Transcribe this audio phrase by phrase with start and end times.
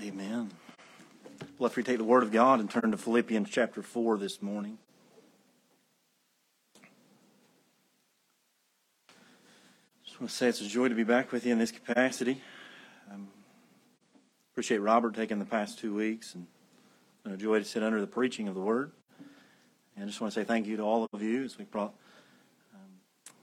[0.00, 0.50] Amen.
[1.58, 4.40] Well, if we take the Word of God and turn to Philippians chapter 4 this
[4.40, 4.78] morning.
[10.04, 12.40] Just want to say it's a joy to be back with you in this capacity.
[13.12, 13.28] Um,
[14.52, 16.46] appreciate Robert taking the past two weeks, and
[17.26, 18.92] a joy to sit under the preaching of the Word.
[19.94, 21.92] And I just want to say thank you to all of you as we brought
[22.74, 22.80] um,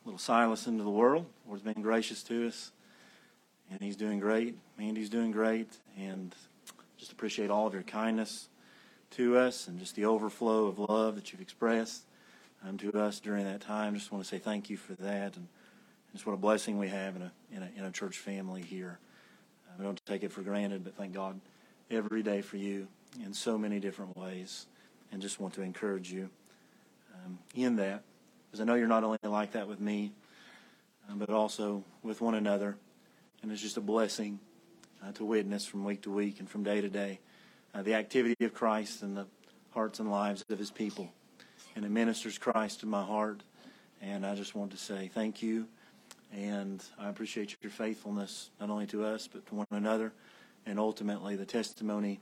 [0.03, 1.27] little Silas into the world.
[1.43, 2.71] The Lord's been gracious to us,
[3.71, 4.57] and he's doing great.
[4.77, 6.33] Mandy's doing great, and
[6.97, 8.49] just appreciate all of your kindness
[9.11, 12.03] to us and just the overflow of love that you've expressed
[12.65, 13.95] um, to us during that time.
[13.95, 15.47] Just want to say thank you for that, and
[16.13, 18.99] just what a blessing we have in a in a, in a church family here.
[19.67, 21.39] Uh, we don't take it for granted, but thank God
[21.89, 22.87] every day for you
[23.23, 24.67] in so many different ways,
[25.11, 26.29] and just want to encourage you
[27.15, 28.03] um, in that,
[28.45, 30.11] because I know you're not only like that with me,
[31.09, 32.77] um, but also with one another,
[33.41, 34.39] and it's just a blessing
[35.03, 37.19] uh, to witness from week to week and from day to day
[37.73, 39.27] uh, the activity of Christ in the
[39.71, 41.11] hearts and lives of His people.
[41.75, 43.41] And it ministers Christ to my heart.
[44.01, 45.67] And I just want to say thank you.
[46.33, 50.13] And I appreciate your faithfulness, not only to us, but to one another,
[50.65, 52.19] and ultimately the testimony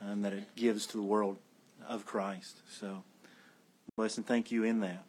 [0.00, 1.38] um, that it gives to the world
[1.88, 2.58] of Christ.
[2.70, 3.02] So,
[3.96, 5.04] bless and thank you in that.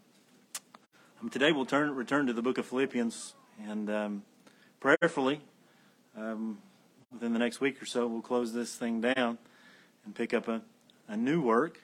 [1.21, 3.35] Um, today we'll turn, return to the book of Philippians,
[3.67, 4.23] and um,
[4.83, 5.39] prayerfully,
[6.17, 6.57] um,
[7.13, 9.37] within the next week or so, we'll close this thing down
[10.03, 10.61] and pick up a,
[11.07, 11.79] a new work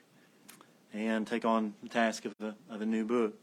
[0.93, 3.35] and take on the task of a, of a new book.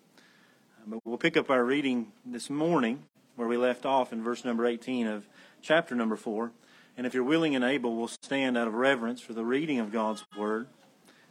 [0.86, 3.04] But we'll pick up our reading this morning
[3.36, 5.26] where we left off in verse number 18 of
[5.62, 6.52] chapter number 4.
[6.98, 9.90] And if you're willing and able, we'll stand out of reverence for the reading of
[9.90, 10.66] God's Word.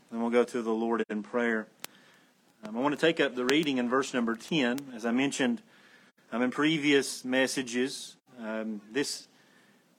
[0.09, 1.67] Then we'll go to the Lord in prayer.
[2.63, 4.93] Um, I want to take up the reading in verse number 10.
[4.95, 5.61] As I mentioned
[6.31, 9.27] um, in previous messages, um, this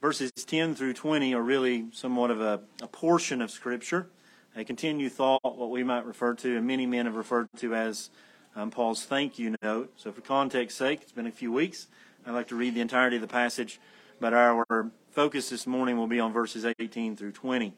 [0.00, 4.08] verses 10 through 20 are really somewhat of a, a portion of Scripture,
[4.54, 8.10] a continued thought, what we might refer to, and many men have referred to as
[8.54, 9.92] um, Paul's thank you note.
[9.96, 11.88] So, for context sake, it's been a few weeks.
[12.26, 13.80] I'd like to read the entirety of the passage,
[14.20, 17.72] but our focus this morning will be on verses 18 through 20.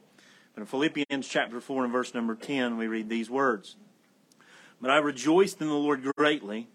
[0.55, 3.77] But in Philippians chapter 4 and verse number 10, we read these words
[4.81, 6.69] But I rejoiced in the Lord greatly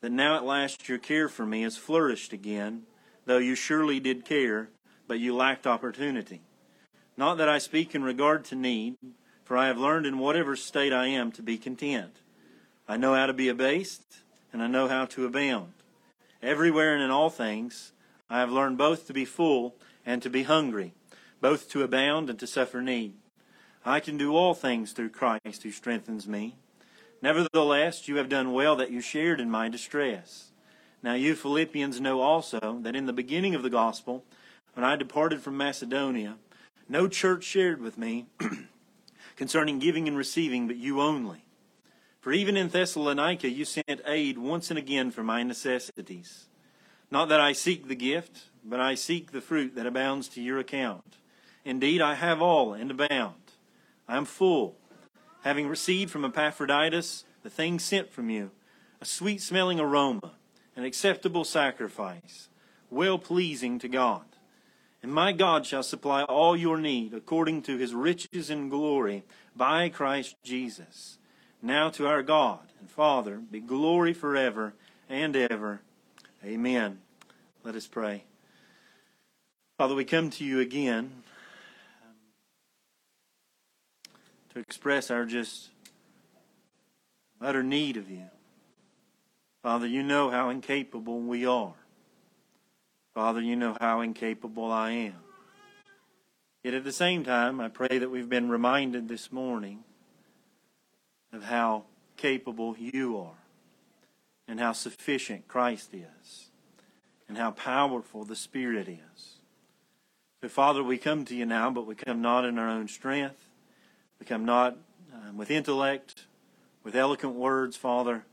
[0.00, 2.82] that now at last your care for me has flourished again
[3.26, 4.68] though you surely did care,
[5.06, 6.40] but you lacked opportunity.
[7.16, 8.96] Not that I speak in regard to need,
[9.44, 12.16] for I have learned in whatever state I am to be content.
[12.88, 14.18] I know how to be abased,
[14.52, 15.72] and I know how to abound.
[16.42, 17.92] Everywhere and in all things,
[18.28, 20.92] I have learned both to be full and to be hungry,
[21.40, 23.14] both to abound and to suffer need.
[23.84, 26.56] I can do all things through Christ who strengthens me.
[27.20, 30.50] Nevertheless, you have done well that you shared in my distress.
[31.04, 34.24] Now, you Philippians know also that in the beginning of the gospel,
[34.72, 36.38] when I departed from Macedonia,
[36.88, 38.24] no church shared with me
[39.36, 41.44] concerning giving and receiving, but you only.
[42.22, 46.46] For even in Thessalonica you sent aid once and again for my necessities.
[47.10, 50.58] Not that I seek the gift, but I seek the fruit that abounds to your
[50.58, 51.18] account.
[51.66, 53.52] Indeed, I have all and abound.
[54.08, 54.78] I am full,
[55.42, 58.52] having received from Epaphroditus the things sent from you,
[59.02, 60.32] a sweet smelling aroma
[60.76, 62.48] an acceptable sacrifice,
[62.90, 64.24] well pleasing to God.
[65.02, 69.24] And my God shall supply all your need according to his riches and glory
[69.54, 71.18] by Christ Jesus.
[71.60, 74.74] Now to our God and Father be glory forever
[75.08, 75.80] and ever.
[76.44, 77.00] Amen.
[77.62, 78.24] Let us pray.
[79.78, 81.10] Father, we come to you again
[82.02, 82.16] um,
[84.54, 85.70] to express our just
[87.40, 88.30] utter need of you.
[89.64, 91.72] Father, you know how incapable we are.
[93.14, 95.14] Father, you know how incapable I am.
[96.62, 99.82] Yet at the same time, I pray that we've been reminded this morning
[101.32, 101.84] of how
[102.18, 103.38] capable you are
[104.46, 106.50] and how sufficient Christ is
[107.26, 109.38] and how powerful the Spirit is.
[110.42, 113.48] So, Father, we come to you now, but we come not in our own strength.
[114.20, 114.76] We come not
[115.14, 116.26] um, with intellect,
[116.82, 118.24] with eloquent words, Father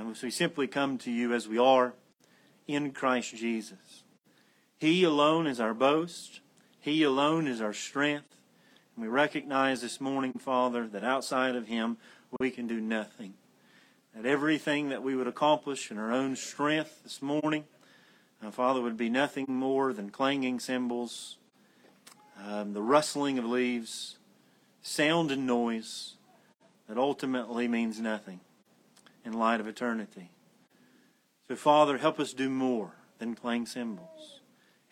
[0.00, 1.92] and so we simply come to you as we are
[2.66, 4.04] in Christ Jesus.
[4.78, 6.40] He alone is our boast.
[6.80, 8.36] He alone is our strength.
[8.96, 11.98] And we recognize this morning, Father, that outside of Him
[12.38, 13.34] we can do nothing.
[14.14, 17.64] That everything that we would accomplish in our own strength this morning,
[18.42, 21.36] uh, Father, would be nothing more than clanging cymbals,
[22.42, 24.16] um, the rustling of leaves,
[24.82, 26.14] sound and noise
[26.88, 28.40] that ultimately means nothing
[29.24, 30.30] in light of eternity.
[31.48, 34.40] So, Father, help us do more than clang cymbals.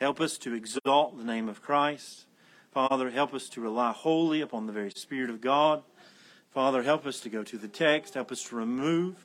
[0.01, 2.27] Help us to exalt the name of Christ.
[2.73, 5.83] Father, help us to rely wholly upon the very Spirit of God.
[6.51, 8.15] Father, help us to go to the text.
[8.15, 9.25] Help us to remove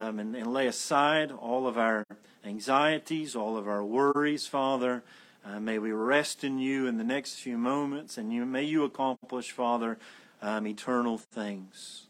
[0.00, 2.06] um, and, and, lay aside all of our
[2.44, 5.02] anxieties, all of our worries, Father.
[5.44, 8.84] Uh, may we rest in you in the next few moments, and you, may you
[8.84, 9.98] accomplish, Father,
[10.42, 12.06] um, eternal things.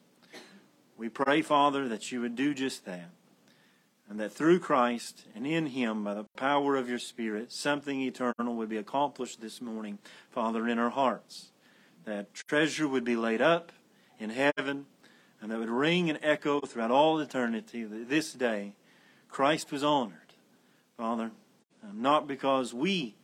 [0.97, 3.11] We pray, Father, that you would do just that,
[4.09, 8.55] and that through Christ and in Him, by the power of your Spirit, something eternal
[8.55, 9.99] would be accomplished this morning,
[10.31, 11.51] Father, in our hearts.
[12.05, 13.73] That treasure would be laid up
[14.19, 14.87] in heaven
[15.41, 18.75] and that would ring and echo throughout all eternity that this day
[19.29, 20.33] Christ was honored.
[20.97, 21.31] Father,
[21.83, 23.17] um, not because we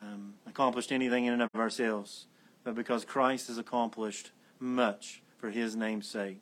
[0.00, 2.26] um, accomplished anything in and of ourselves,
[2.62, 4.30] but because Christ has accomplished
[4.60, 6.40] much for his name's sake.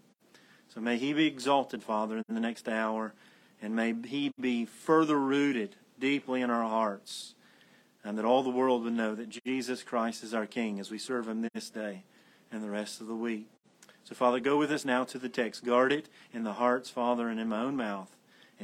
[0.73, 3.13] So may he be exalted, Father, in the next hour,
[3.61, 7.35] and may he be further rooted deeply in our hearts,
[8.05, 10.99] and that all the world would know that Jesus Christ is our King as we
[10.99, 12.05] serve him this day
[12.53, 13.49] and the rest of the week.
[14.05, 15.65] So, Father, go with us now to the text.
[15.65, 18.17] Guard it in the hearts, Father, and in my own mouth,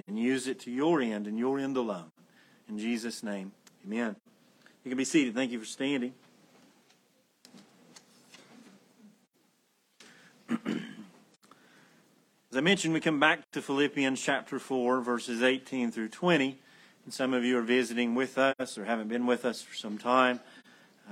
[0.06, 2.10] and use it to your end and your end alone.
[2.68, 3.52] In Jesus' name,
[3.84, 4.16] amen.
[4.84, 5.34] You can be seated.
[5.34, 6.14] Thank you for standing.
[12.52, 16.56] As I mentioned, we come back to Philippians chapter 4, verses 18 through 20.
[17.04, 19.98] And some of you are visiting with us or haven't been with us for some
[19.98, 20.38] time.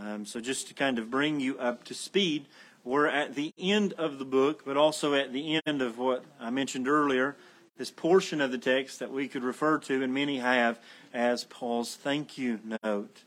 [0.00, 2.46] Um, so, just to kind of bring you up to speed,
[2.84, 6.50] we're at the end of the book, but also at the end of what I
[6.50, 7.34] mentioned earlier,
[7.78, 10.78] this portion of the text that we could refer to, and many have,
[11.12, 13.24] as Paul's thank you note.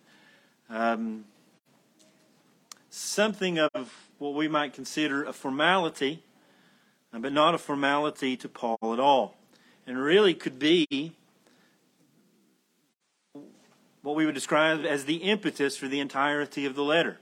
[0.69, 1.25] Um,
[2.89, 6.24] something of what we might consider a formality,
[7.12, 9.36] but not a formality to Paul at all.
[9.86, 11.13] And really could be
[14.01, 17.18] what we would describe as the impetus for the entirety of the letter.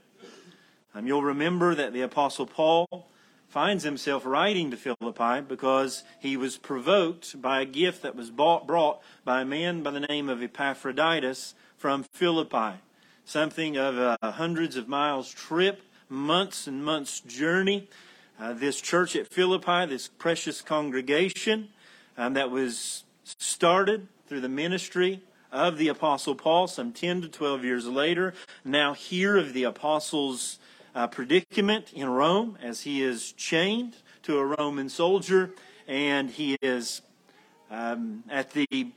[0.94, 3.08] Um, you'll remember that the Apostle Paul
[3.48, 8.66] finds himself writing to Philippi because he was provoked by a gift that was bought,
[8.66, 12.80] brought by a man by the name of Epaphroditus from Philippi.
[13.24, 17.88] Something of a hundreds of miles trip, months and months journey.
[18.38, 21.68] Uh, this church at Philippi, this precious congregation
[22.18, 27.64] um, that was started through the ministry of the Apostle Paul some 10 to 12
[27.64, 30.58] years later, now hear of the Apostles'
[30.94, 35.52] uh, predicament in Rome as he is chained to a Roman soldier
[35.88, 37.00] and he is
[37.70, 38.92] um, at the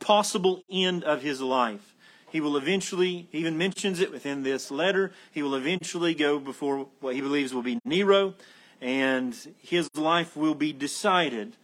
[0.00, 1.93] possible end of his life.
[2.34, 6.88] He will eventually, he even mentions it within this letter, he will eventually go before
[6.98, 8.34] what he believes will be Nero,
[8.80, 11.54] and his life will be decided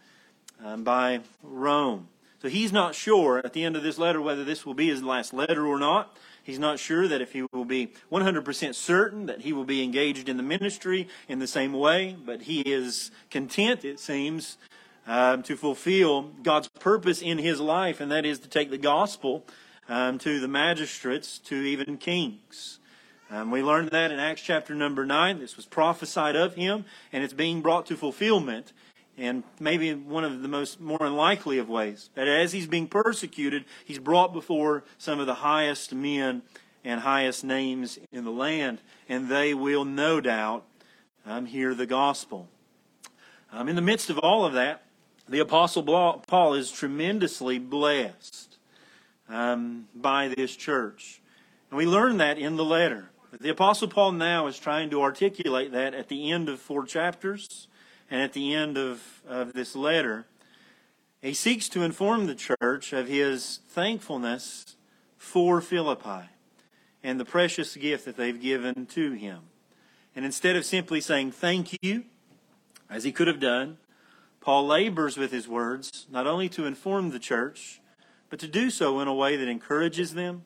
[0.63, 2.07] um, by Rome.
[2.41, 5.03] So he's not sure at the end of this letter whether this will be his
[5.03, 6.15] last letter or not.
[6.41, 10.29] He's not sure that if he will be 100% certain that he will be engaged
[10.29, 14.57] in the ministry in the same way, but he is content, it seems,
[15.05, 19.45] um, to fulfill God's purpose in his life, and that is to take the gospel
[19.91, 22.79] um, to the magistrates, to even kings.
[23.29, 25.39] Um, we learned that in Acts chapter number 9.
[25.39, 28.71] This was prophesied of him, and it's being brought to fulfillment
[29.17, 33.65] and maybe one of the most more unlikely of ways that as he's being persecuted
[33.83, 36.41] he's brought before some of the highest men
[36.85, 38.79] and highest names in the land
[39.09, 40.63] and they will no doubt
[41.25, 42.47] um, hear the gospel
[43.51, 44.85] um, in the midst of all of that
[45.27, 48.50] the apostle paul is tremendously blessed
[49.31, 51.21] um, by this church.
[51.69, 53.09] And we learn that in the letter.
[53.39, 57.67] The apostle paul now is trying to articulate that at the end of four chapters
[58.09, 60.25] and at the end of, of this letter,
[61.21, 64.75] he seeks to inform the church of his thankfulness
[65.17, 66.29] for Philippi
[67.03, 69.39] and the precious gift that they've given to him.
[70.13, 72.03] And instead of simply saying thank you,
[72.89, 73.77] as he could have done,
[74.41, 77.80] Paul labors with his words not only to inform the church,
[78.31, 80.45] but to do so in a way that encourages them,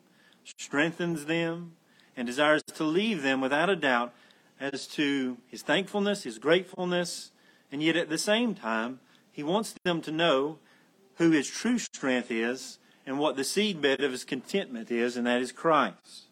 [0.58, 1.74] strengthens them,
[2.18, 4.12] and desires to leave them without a doubt
[4.60, 7.32] as to his thankfulness, his gratefulness,
[7.72, 9.00] and yet at the same time,
[9.32, 10.58] he wants them to know
[11.16, 15.42] who his true strength is and what the seedbed of his contentment is, and that
[15.42, 16.26] is Christ.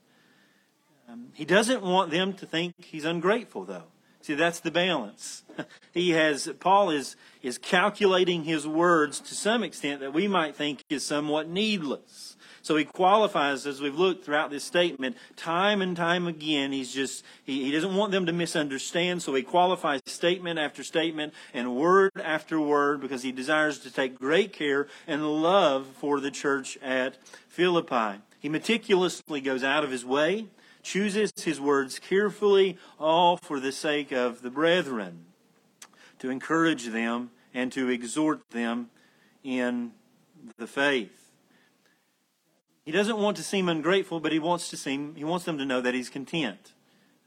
[1.07, 3.92] Um, he doesn't want them to think he's ungrateful, though.
[4.23, 5.43] See, that's the balance.
[5.93, 10.81] he has Paul is is calculating his words to some extent that we might think
[10.89, 12.37] is somewhat needless.
[12.61, 16.71] So he qualifies, as we've looked throughout this statement, time and time again.
[16.71, 21.33] He's just, he, he doesn't want them to misunderstand, so he qualifies statement after statement
[21.53, 26.31] and word after word because he desires to take great care and love for the
[26.31, 27.17] church at
[27.49, 28.21] Philippi.
[28.39, 30.47] He meticulously goes out of his way
[30.83, 35.25] chooses his words carefully, all for the sake of the brethren,
[36.19, 38.89] to encourage them and to exhort them
[39.43, 39.91] in
[40.57, 41.31] the faith.
[42.85, 45.65] He doesn't want to seem ungrateful, but he wants to seem he wants them to
[45.65, 46.73] know that he's content.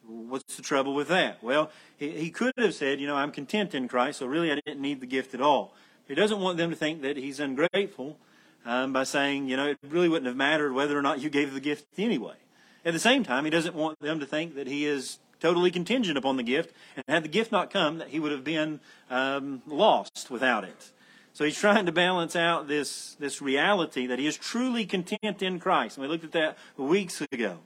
[0.07, 1.43] What's the trouble with that?
[1.43, 4.61] Well, he, he could have said, you know, I'm content in Christ, so really I
[4.67, 5.75] didn't need the gift at all.
[6.07, 8.19] He doesn't want them to think that he's ungrateful
[8.65, 11.55] um, by saying, you know, it really wouldn't have mattered whether or not you gave
[11.55, 12.37] the gift anyway.
[12.87, 16.17] At the same time, he doesn't want them to think that he is totally contingent
[16.17, 18.79] upon the gift, and had the gift not come, that he would have been
[19.11, 20.93] um, lost without it.
[21.33, 25.59] So he's trying to balance out this, this reality that he is truly content in
[25.59, 25.99] Christ.
[25.99, 27.59] And we looked at that weeks ago.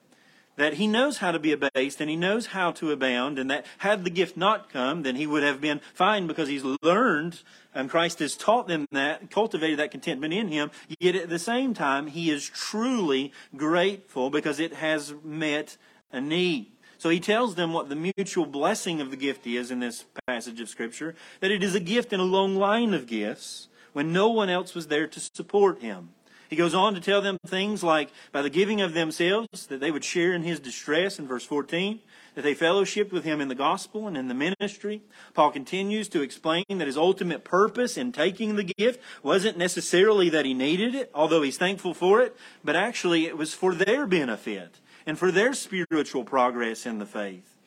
[0.61, 3.65] That he knows how to be abased and he knows how to abound, and that
[3.79, 7.41] had the gift not come, then he would have been fine because he's learned,
[7.75, 10.71] and Christ has taught them that, cultivated that contentment in him.
[10.99, 15.79] Yet at the same time, he is truly grateful because it has met
[16.13, 16.73] a need.
[16.99, 20.61] So he tells them what the mutual blessing of the gift is in this passage
[20.61, 24.29] of Scripture that it is a gift in a long line of gifts when no
[24.29, 26.11] one else was there to support him.
[26.51, 29.93] He goes on to tell them things like by the giving of themselves, that they
[29.93, 32.01] would share in his distress in verse 14,
[32.35, 35.01] that they fellowshiped with him in the gospel and in the ministry.
[35.33, 40.45] Paul continues to explain that his ultimate purpose in taking the gift wasn't necessarily that
[40.45, 44.81] he needed it, although he's thankful for it, but actually it was for their benefit
[45.07, 47.60] and for their spiritual progress in the faith.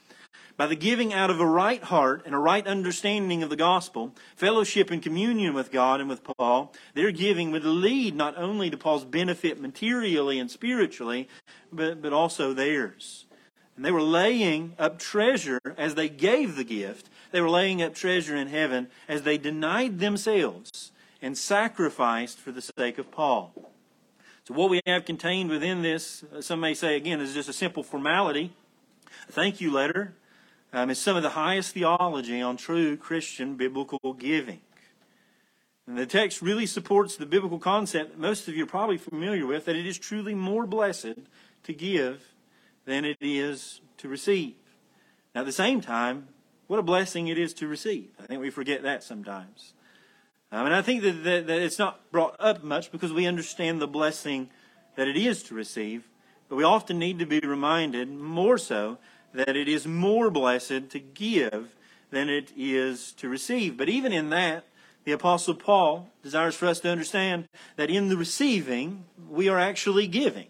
[0.56, 4.14] By the giving out of a right heart and a right understanding of the gospel,
[4.36, 8.78] fellowship and communion with God and with Paul, their giving would lead not only to
[8.78, 11.28] Paul's benefit materially and spiritually,
[11.72, 13.26] but, but also theirs.
[13.76, 17.10] And they were laying up treasure as they gave the gift.
[17.32, 22.62] They were laying up treasure in heaven as they denied themselves and sacrificed for the
[22.62, 23.54] sake of Paul.
[24.44, 27.54] So, what we have contained within this, uh, some may say again, is just a
[27.54, 28.52] simple formality.
[29.28, 30.14] A thank you letter
[30.74, 34.62] um, is some of the highest theology on true Christian biblical giving.
[35.86, 39.46] And the text really supports the biblical concept that most of you are probably familiar
[39.46, 41.20] with that it is truly more blessed
[41.64, 42.34] to give
[42.86, 44.56] than it is to receive.
[45.36, 46.30] Now, at the same time,
[46.68, 48.10] what a blessing it is to receive.
[48.20, 49.74] I think we forget that sometimes.
[50.52, 53.82] Um, and I think that, that, that it's not brought up much because we understand
[53.82, 54.50] the blessing
[54.96, 56.08] that it is to receive,
[56.48, 58.98] but we often need to be reminded more so
[59.34, 61.76] that it is more blessed to give
[62.12, 63.78] than it is to receive.
[63.78, 64.66] But even in that,
[65.04, 70.08] the Apostle Paul desires for us to understand that in the receiving, we are actually
[70.08, 70.48] giving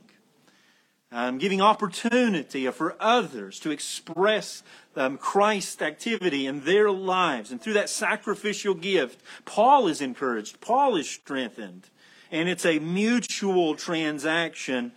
[1.14, 4.64] um, giving opportunity for others to express
[4.96, 7.52] um, Christ's activity in their lives.
[7.52, 11.90] And through that sacrificial gift, Paul is encouraged, Paul is strengthened.
[12.32, 14.92] And it's a mutual transaction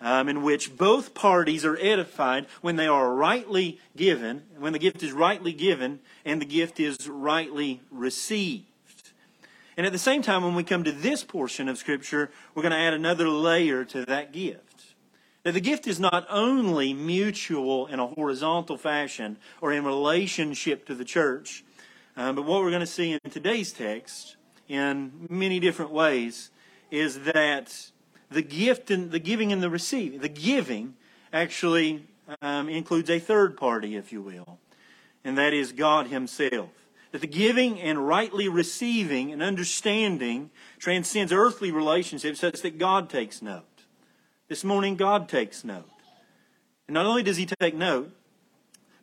[0.00, 5.02] um, in which both parties are edified when they are rightly given, when the gift
[5.02, 8.64] is rightly given, and the gift is rightly received.
[9.76, 12.72] And at the same time, when we come to this portion of Scripture, we're going
[12.72, 14.94] to add another layer to that gift.
[15.44, 20.94] Now, the gift is not only mutual in a horizontal fashion or in relationship to
[20.94, 21.64] the church,
[22.16, 24.36] um, but what we're going to see in today's text
[24.68, 26.50] in many different ways
[26.90, 27.90] is that
[28.30, 30.94] the gift and the giving and the receiving, the giving
[31.32, 32.06] actually
[32.40, 34.58] um, includes a third party, if you will,
[35.24, 36.70] and that is God Himself.
[37.12, 43.42] That the giving and rightly receiving and understanding transcends earthly relationships such that God takes
[43.42, 43.64] note.
[44.46, 45.90] This morning, God takes note.
[46.86, 48.12] And not only does He take note,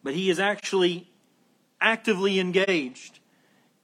[0.04, 1.10] but He is actually
[1.82, 3.20] actively engaged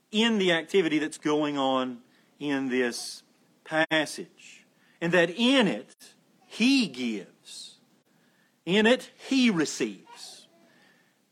[0.09, 1.97] in the activity that's going on
[2.39, 3.23] in this
[3.65, 4.62] passage.
[5.03, 5.93] And that in it,
[6.47, 7.75] He gives.
[8.65, 10.47] In it, He receives.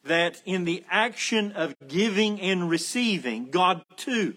[0.03, 4.35] That in the action of giving and receiving, God too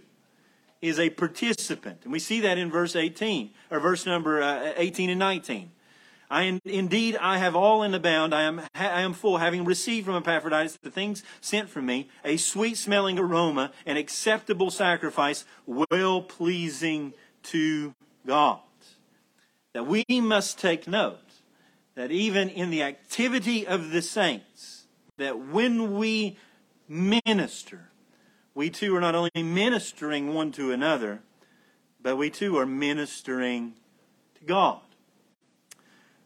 [0.80, 2.02] is a participant.
[2.04, 5.72] And we see that in verse 18, or verse number uh, 18 and 19.
[6.30, 8.32] I, indeed, I have all in abound.
[8.32, 12.36] I am, I am full, having received from Epaphroditus the things sent from me, a
[12.36, 18.60] sweet smelling aroma, an acceptable sacrifice, well pleasing to God.
[19.74, 21.18] That we must take note
[21.94, 24.86] that even in the activity of the saints,
[25.18, 26.38] that when we
[26.88, 27.90] minister,
[28.54, 31.20] we too are not only ministering one to another,
[32.00, 33.74] but we too are ministering
[34.38, 34.80] to God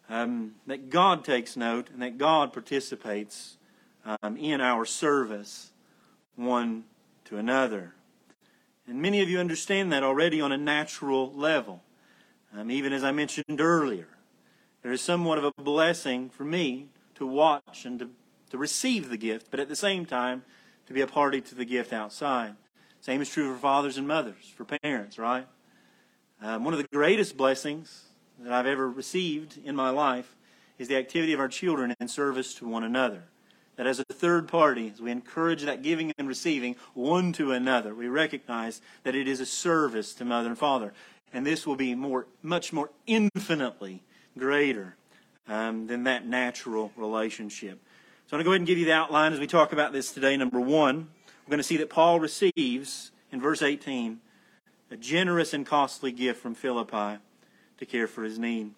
[0.08, 3.56] um, that God takes note and that God participates
[4.04, 5.72] um, in our service
[6.36, 6.84] one
[7.26, 7.94] to another.
[8.86, 11.82] And many of you understand that already on a natural level.
[12.58, 14.08] Um, even as I mentioned earlier,
[14.82, 18.10] there is somewhat of a blessing for me to watch and to,
[18.50, 20.42] to receive the gift, but at the same time,
[20.86, 22.56] to be a party to the gift outside.
[23.00, 25.46] Same is true for fathers and mothers, for parents, right?
[26.42, 28.06] Um, one of the greatest blessings
[28.40, 30.34] that I've ever received in my life
[30.78, 33.22] is the activity of our children in service to one another.
[33.76, 37.94] That as a third party, as we encourage that giving and receiving one to another,
[37.94, 40.92] we recognize that it is a service to mother and father.
[41.32, 44.02] And this will be more, much more infinitely
[44.36, 44.96] greater
[45.46, 47.80] um, than that natural relationship.
[48.26, 49.92] So I'm going to go ahead and give you the outline as we talk about
[49.92, 50.36] this today.
[50.36, 51.08] Number one,
[51.46, 54.20] we're going to see that Paul receives, in verse 18,
[54.90, 57.20] a generous and costly gift from Philippi
[57.78, 58.72] to care for his need.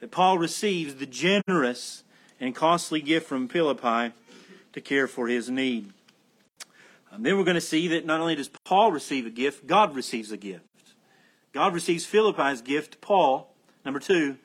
[0.00, 2.02] That Paul receives the generous
[2.40, 4.14] and costly gift from Philippi
[4.72, 5.92] to care for his need.
[7.12, 9.94] Um, then we're going to see that not only does Paul receive a gift, God
[9.94, 10.64] receives a gift.
[11.54, 14.38] God receives Philippi's gift to Paul, number two,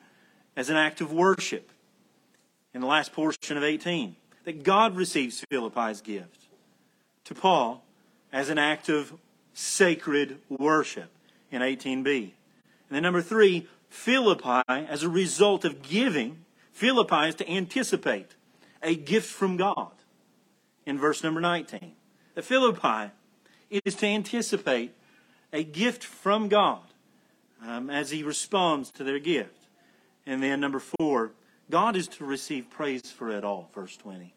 [0.56, 1.72] as an act of worship
[2.72, 4.14] in the last portion of 18.
[4.44, 6.46] That God receives Philippi's gift
[7.24, 7.84] to Paul
[8.32, 9.14] as an act of
[9.54, 11.10] sacred worship
[11.50, 12.06] in 18b.
[12.06, 12.32] And
[12.90, 18.36] then number three, Philippi, as a result of giving, Philippi is to anticipate
[18.84, 19.90] a gift from God
[20.86, 21.92] in verse number 19.
[22.36, 23.10] That Philippi
[23.68, 24.94] is to anticipate
[25.52, 26.82] a gift from God
[27.66, 29.66] um, as he responds to their gift.
[30.26, 31.32] And then number four,
[31.70, 34.34] God is to receive praise for it all, verse 20.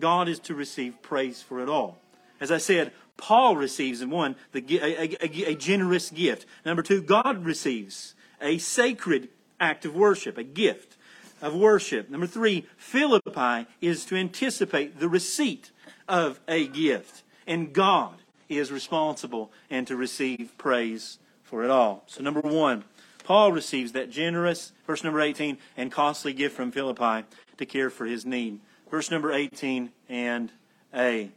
[0.00, 1.98] God is to receive praise for it all.
[2.40, 6.46] As I said, Paul receives in one the, a, a, a generous gift.
[6.64, 10.96] Number two, God receives a sacred act of worship, a gift
[11.42, 12.08] of worship.
[12.08, 15.72] Number three, Philippi is to anticipate the receipt
[16.08, 17.22] of a gift.
[17.46, 18.14] And God
[18.48, 22.04] is responsible and to receive praise for it all.
[22.06, 22.84] So, number one,
[23.24, 27.26] Paul receives that generous, verse number 18, and costly gift from Philippi
[27.56, 28.60] to care for his need.
[28.90, 30.52] Verse number 18 and
[30.94, 31.30] A.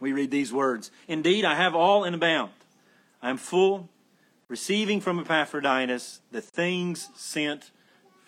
[0.00, 2.50] We read these words Indeed, I have all in abound.
[3.22, 3.88] I am full,
[4.48, 7.70] receiving from Epaphroditus the things sent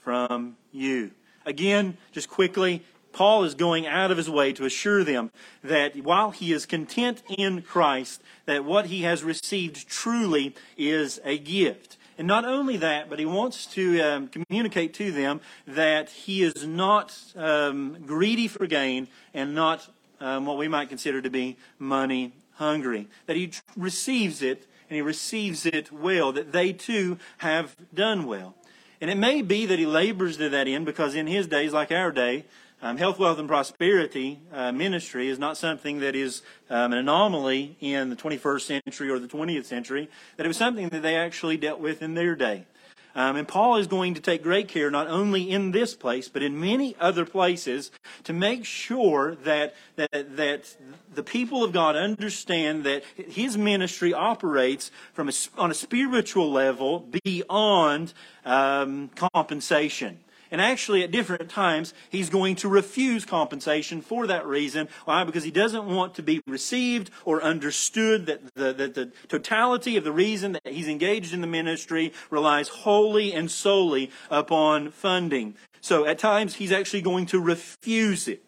[0.02, 1.10] from you.
[1.46, 5.30] Again, just quickly, Paul is going out of his way to assure them
[5.62, 11.38] that while he is content in Christ, that what he has received truly is a
[11.38, 11.96] gift.
[12.18, 16.66] And not only that, but he wants to um, communicate to them that he is
[16.66, 19.88] not um, greedy for gain and not
[20.20, 23.06] um, what we might consider to be money hungry.
[23.26, 28.54] That he receives it and he receives it well, that they too have done well.
[29.00, 31.92] And it may be that he labors to that end because in his days, like
[31.92, 32.46] our day,
[32.80, 37.76] um, health, wealth, and prosperity uh, ministry is not something that is um, an anomaly
[37.80, 41.56] in the 21st century or the 20th century, that it was something that they actually
[41.56, 42.66] dealt with in their day.
[43.14, 46.40] Um, and Paul is going to take great care, not only in this place, but
[46.40, 47.90] in many other places,
[48.22, 50.76] to make sure that, that, that
[51.12, 57.08] the people of God understand that his ministry operates from a, on a spiritual level
[57.24, 58.12] beyond
[58.44, 60.20] um, compensation.
[60.50, 64.88] And actually, at different times, he's going to refuse compensation for that reason.
[65.04, 65.24] Why?
[65.24, 70.04] Because he doesn't want to be received or understood that the, that the totality of
[70.04, 75.54] the reason that he's engaged in the ministry relies wholly and solely upon funding.
[75.80, 78.42] So at times, he's actually going to refuse it.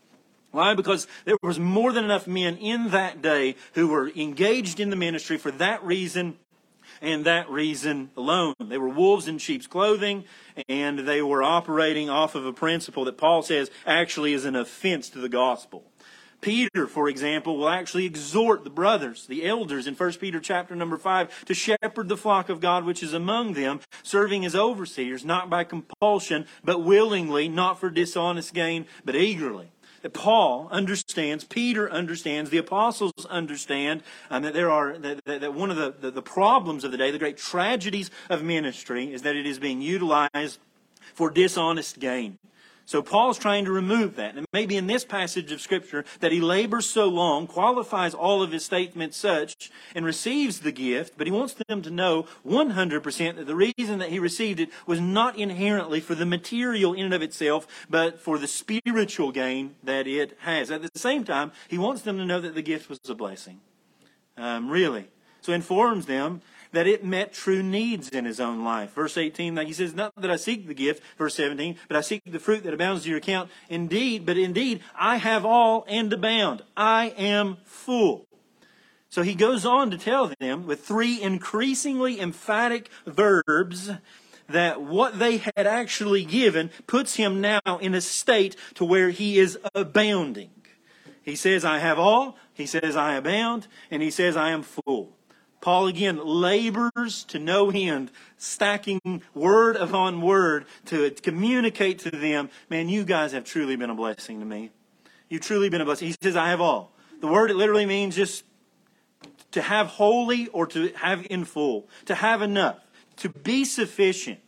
[0.52, 0.74] Why?
[0.74, 4.96] Because there was more than enough men in that day who were engaged in the
[4.96, 6.38] ministry for that reason
[7.00, 8.54] and that reason alone.
[8.60, 10.24] They were wolves in sheep's clothing,
[10.68, 15.08] and they were operating off of a principle that Paul says actually is an offense
[15.10, 15.84] to the gospel.
[16.40, 20.96] Peter, for example, will actually exhort the brothers, the elders in 1 Peter chapter number
[20.96, 25.50] 5 to shepherd the flock of God which is among them, serving as overseers, not
[25.50, 29.70] by compulsion, but willingly, not for dishonest gain, but eagerly
[30.02, 35.76] that Paul understands, Peter understands, the apostles understand that there are that, that one of
[35.76, 39.46] the, the, the problems of the day, the great tragedies of ministry, is that it
[39.46, 40.58] is being utilized
[41.14, 42.38] for dishonest gain.
[42.90, 44.35] So Paul's trying to remove that.
[44.35, 48.50] And maybe in this passage of Scripture that he labors so long, qualifies all of
[48.50, 53.46] his statements such, and receives the gift, but he wants them to know 100% that
[53.46, 57.22] the reason that he received it was not inherently for the material in and of
[57.22, 60.72] itself, but for the spiritual gain that it has.
[60.72, 63.61] At the same time, he wants them to know that the gift was a blessing.
[64.37, 65.07] Um, really.
[65.42, 68.94] So informs them that it met true needs in his own life.
[68.94, 72.22] Verse 18, he says, not that I seek the gift, verse 17, but I seek
[72.24, 73.50] the fruit that abounds to your account.
[73.68, 76.62] Indeed, but indeed, I have all and abound.
[76.76, 78.26] I am full.
[79.09, 83.90] So he goes on to tell them with three increasingly emphatic verbs
[84.48, 89.38] that what they had actually given puts him now in a state to where he
[89.38, 90.50] is abounding.
[91.22, 92.37] He says, I have all.
[92.54, 93.66] He says, I abound.
[93.90, 95.16] And he says, I am full.
[95.61, 102.88] Paul again labors to no end, stacking word upon word to communicate to them, man,
[102.88, 104.70] you guys have truly been a blessing to me.
[105.29, 106.09] You've truly been a blessing.
[106.09, 106.92] He says, I have all.
[107.20, 108.44] The word, it literally means just
[109.53, 112.79] to have wholly or to have in full, to have enough,
[113.16, 114.40] to be sufficient.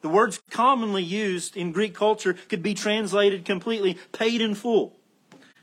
[0.00, 4.97] The words commonly used in Greek culture could be translated completely paid in full.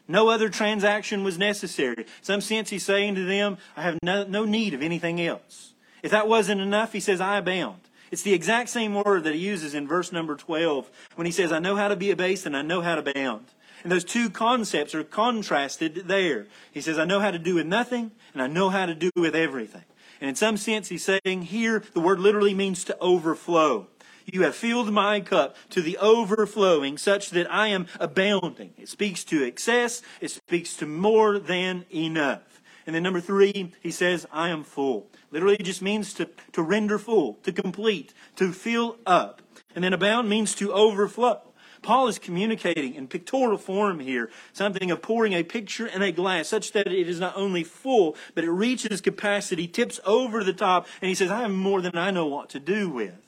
[0.07, 2.01] No other transaction was necessary.
[2.01, 5.73] In some sense, he's saying to them, I have no, no need of anything else.
[6.03, 7.79] If that wasn't enough, he says, I abound.
[8.11, 11.51] It's the exact same word that he uses in verse number 12 when he says,
[11.51, 13.45] I know how to be abased and I know how to abound.
[13.83, 16.47] And those two concepts are contrasted there.
[16.71, 19.09] He says, I know how to do with nothing and I know how to do
[19.15, 19.83] with everything.
[20.21, 23.87] And in some sense, he's saying here, the word literally means to overflow.
[24.25, 28.73] You have filled my cup to the overflowing, such that I am abounding.
[28.77, 32.61] It speaks to excess, it speaks to more than enough.
[32.85, 35.07] And then number three, he says, I am full.
[35.31, 39.41] Literally it just means to, to render full, to complete, to fill up.
[39.75, 41.41] And then abound means to overflow.
[41.81, 46.47] Paul is communicating in pictorial form here something of pouring a picture in a glass
[46.47, 50.87] such that it is not only full, but it reaches capacity, tips over the top,
[51.01, 53.24] and he says, I have more than I know what to do with.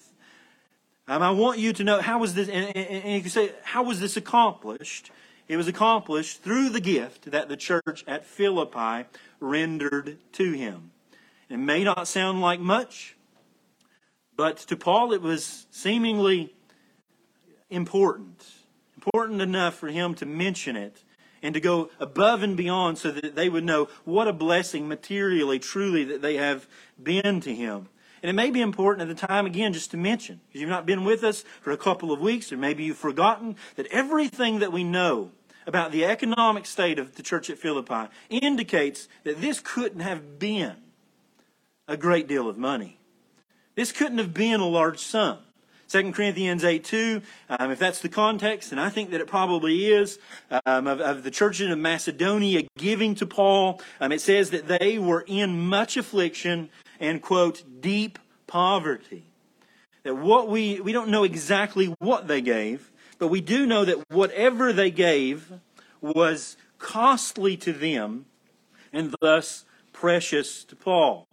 [1.10, 3.52] Um, I want you to know how was this, and, and, and you can say,
[3.63, 5.10] how was this accomplished?
[5.48, 9.08] It was accomplished through the gift that the church at Philippi
[9.39, 10.91] rendered to him.
[11.50, 13.15] It may not sound like much,
[14.36, 16.54] but to Paul it was seemingly
[17.70, 18.46] important.
[18.98, 21.04] Important enough for him to mention it
[21.41, 25.60] and to go above and beyond so that they would know what a blessing materially,
[25.60, 26.67] truly, that they have
[27.02, 27.88] been to him.
[28.21, 30.86] And it may be important at the time, again, just to mention, because you've not
[30.86, 34.71] been with us for a couple of weeks, or maybe you've forgotten, that everything that
[34.71, 35.32] we know
[35.65, 40.75] about the economic state of the church at Philippi indicates that this couldn't have been
[41.88, 42.99] a great deal of money.
[43.75, 45.39] This couldn't have been a large sum.
[45.89, 49.86] 2 Corinthians 8 2, um, if that's the context, and I think that it probably
[49.86, 50.19] is,
[50.65, 54.97] um, of, of, the church in Macedonia giving to Paul, um, it says that they
[54.97, 59.25] were in much affliction and, quote, deep poverty.
[60.03, 64.10] That what we, we don't know exactly what they gave, but we do know that
[64.10, 65.51] whatever they gave
[66.01, 68.25] was costly to them
[68.93, 71.27] and thus precious to Paul.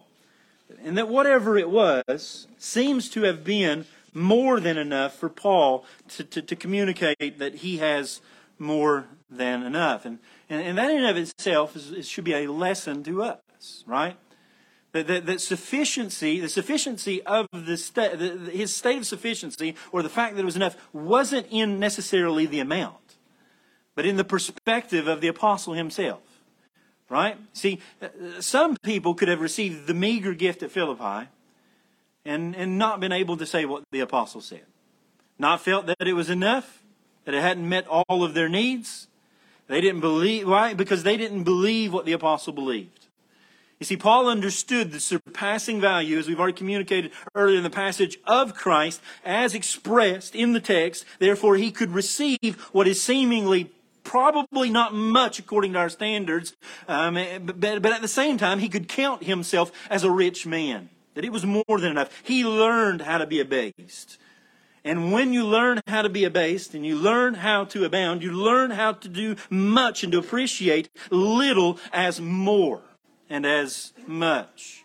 [0.83, 6.23] And that whatever it was seems to have been more than enough for Paul to,
[6.23, 8.21] to, to communicate that he has
[8.57, 10.05] more than enough.
[10.05, 13.83] And, and, and that in and of itself is, should be a lesson to us,
[13.85, 14.17] right?
[14.95, 20.07] That, that, sufficiency, the sufficiency of the, sta- the, his state of sufficiency, or the
[20.07, 23.17] fact that it was enough, wasn't in necessarily the amount,
[23.93, 26.21] but in the perspective of the apostle himself.
[27.09, 27.37] Right?
[27.51, 28.07] See, uh,
[28.39, 31.27] some people could have received the meager gift at Philippi
[32.23, 34.63] and, and not been able to say what the apostle said.
[35.37, 36.83] Not felt that it was enough,
[37.25, 39.07] that it hadn't met all of their needs.
[39.67, 40.73] They didn't believe, why?
[40.73, 43.04] Because they didn't believe what the apostle believed.
[43.85, 48.17] You see, Paul understood the surpassing value, as we've already communicated earlier in the passage,
[48.25, 51.05] of Christ as expressed in the text.
[51.19, 53.69] Therefore, he could receive what is seemingly
[54.03, 56.55] probably not much according to our standards,
[56.87, 60.89] um, but, but at the same time, he could count himself as a rich man.
[61.13, 62.09] That it was more than enough.
[62.23, 64.17] He learned how to be abased.
[64.83, 68.31] And when you learn how to be abased and you learn how to abound, you
[68.31, 72.81] learn how to do much and to appreciate little as more
[73.29, 74.83] and as much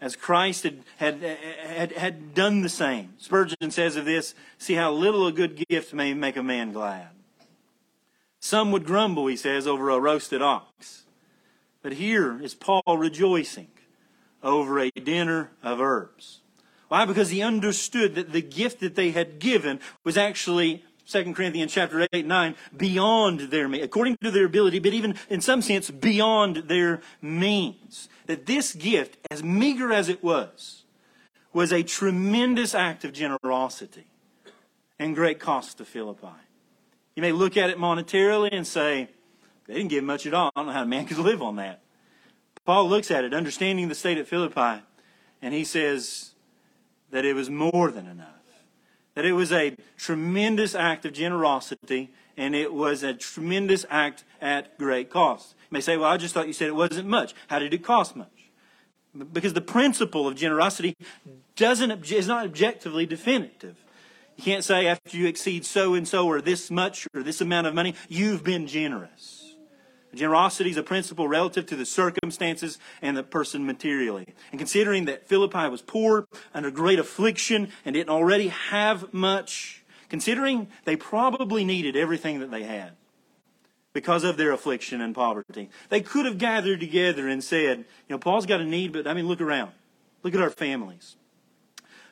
[0.00, 3.14] as Christ had, had, had, had done the same.
[3.18, 7.08] Spurgeon says of this see how little a good gift may make a man glad.
[8.40, 11.04] Some would grumble, he says, over a roasted ox.
[11.82, 13.68] But here is Paul rejoicing
[14.42, 16.40] over a dinner of herbs.
[16.88, 17.04] Why?
[17.04, 22.06] Because he understood that the gift that they had given was actually 2 Corinthians chapter
[22.12, 26.56] 8 9, beyond their means, according to their ability, but even in some sense beyond
[26.68, 28.08] their means.
[28.26, 30.84] That this gift, as meager as it was,
[31.54, 34.04] was a tremendous act of generosity
[34.98, 36.26] and great cost to Philippi.
[37.16, 39.08] You may look at it monetarily and say,
[39.66, 40.50] they didn't give much at all.
[40.54, 41.80] I don't know how a man could live on that.
[42.66, 44.82] Paul looks at it, understanding the state of Philippi,
[45.40, 46.34] and he says
[47.10, 48.37] that it was more than enough
[49.18, 54.78] that it was a tremendous act of generosity and it was a tremendous act at
[54.78, 55.56] great cost.
[55.58, 57.34] You may say, well, I just thought you said it wasn't much.
[57.48, 58.28] How did it cost much?
[59.32, 60.94] because the principle of generosity
[61.56, 63.74] doesn't is not objectively definitive.
[64.36, 67.66] You can't say after you exceed so and so or this much or this amount
[67.66, 69.37] of money, you've been generous.
[70.14, 74.34] Generosity is a principle relative to the circumstances and the person materially.
[74.50, 80.68] And considering that Philippi was poor, under great affliction, and didn't already have much, considering
[80.84, 82.92] they probably needed everything that they had
[83.92, 88.18] because of their affliction and poverty, they could have gathered together and said, you know,
[88.18, 89.72] Paul's got a need, but I mean, look around.
[90.22, 91.16] Look at our families.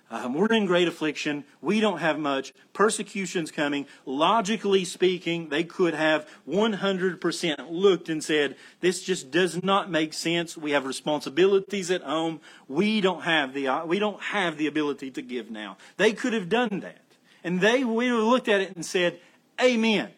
[0.08, 1.44] Um, we're in great affliction.
[1.60, 2.52] We don't have much.
[2.72, 3.86] Persecution's coming.
[4.04, 10.56] Logically speaking, they could have 100% looked and said, this just does not make sense.
[10.56, 12.40] We have responsibilities at home.
[12.68, 15.76] We don't have the, uh, we don't have the ability to give now.
[15.96, 17.02] They could have done that.
[17.42, 19.18] And they would have looked at it and said,
[19.60, 20.10] amen.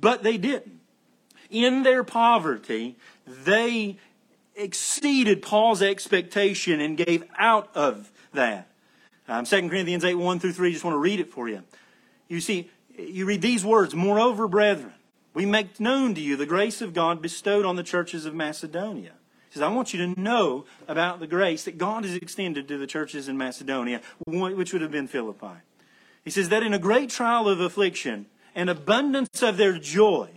[0.00, 0.80] But they didn't.
[1.48, 3.96] In their poverty, they
[4.54, 8.68] exceeded Paul's expectation and gave out of that.
[9.26, 11.62] Um, 2 Corinthians 8, 1 through 3, just want to read it for you.
[12.28, 14.92] You see, you read these words, Moreover, brethren,
[15.32, 19.12] we make known to you the grace of God bestowed on the churches of Macedonia.
[19.48, 22.78] He says, I want you to know about the grace that God has extended to
[22.78, 25.60] the churches in Macedonia, which would have been Philippi.
[26.24, 30.30] He says that in a great trial of affliction and abundance of their joy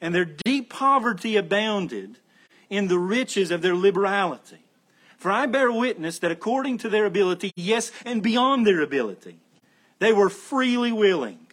[0.00, 2.18] and their deep poverty abounded
[2.68, 4.64] in the riches of their liberality.
[5.20, 9.36] For I bear witness that according to their ability, yes, and beyond their ability,
[9.98, 11.46] they were freely willing,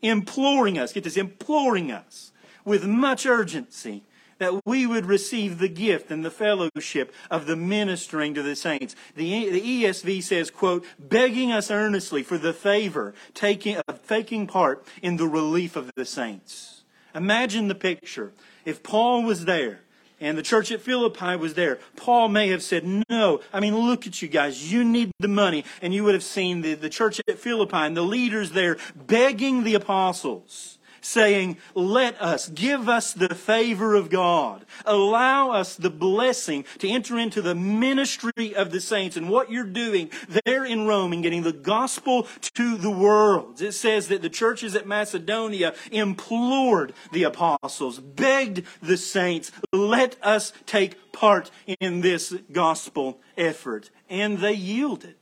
[0.00, 2.32] imploring us, get this, imploring us
[2.64, 4.02] with much urgency
[4.38, 8.96] that we would receive the gift and the fellowship of the ministering to the saints.
[9.14, 14.86] The, the ESV says, quote, begging us earnestly for the favor taking, of taking part
[15.02, 16.82] in the relief of the saints.
[17.14, 18.32] Imagine the picture.
[18.64, 19.80] If Paul was there,
[20.22, 21.80] and the church at Philippi was there.
[21.96, 24.72] Paul may have said, No, I mean, look at you guys.
[24.72, 25.64] You need the money.
[25.82, 29.64] And you would have seen the, the church at Philippi and the leaders there begging
[29.64, 34.64] the apostles saying, Let us, give us the favor of God.
[34.86, 39.64] Allow us the blessing to enter into the ministry of the saints and what you're
[39.64, 40.10] doing
[40.44, 43.60] there in Rome and getting the gospel to the world.
[43.60, 50.52] It says that the churches at Macedonia implored the apostles, begged the saints, Let us
[50.66, 53.90] take part in this gospel effort.
[54.08, 55.16] And they yielded.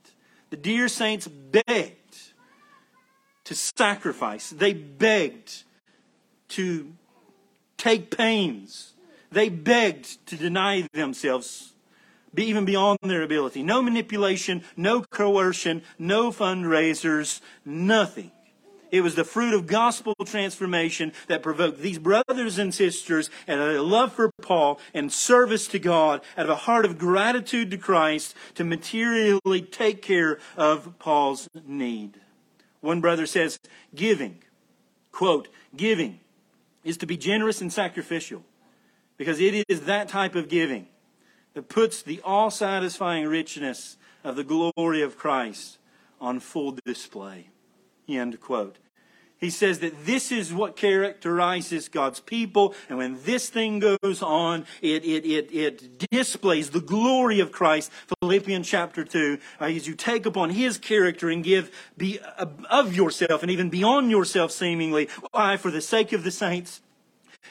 [0.49, 1.97] The dear saints begged
[3.45, 4.49] to sacrifice.
[4.49, 5.63] They begged
[6.51, 6.93] to
[7.77, 8.93] take pains.
[9.31, 11.73] They begged to deny themselves,
[12.35, 13.63] even beyond their ability.
[13.63, 18.31] No manipulation, no coercion, no fundraisers, nothing.
[18.91, 23.81] It was the fruit of gospel transformation that provoked these brothers and sisters of a
[23.81, 28.35] love for Paul and service to God, out of a heart of gratitude to Christ,
[28.55, 32.19] to materially take care of Paul's need.
[32.81, 33.59] One brother says,
[33.95, 34.43] giving,
[35.13, 36.19] quote, giving
[36.83, 38.43] is to be generous and sacrificial
[39.17, 40.87] because it is that type of giving
[41.53, 45.77] that puts the all satisfying richness of the glory of Christ
[46.19, 47.49] on full display.
[48.07, 48.77] End quote.
[49.41, 54.67] He says that this is what characterizes God's people, and when this thing goes on,
[54.83, 57.91] it, it, it, it displays the glory of Christ.
[58.21, 62.95] Philippians chapter 2, uh, as you take upon His character and give be, uh, of
[62.95, 66.81] yourself and even beyond yourself seemingly, why, for the sake of the saints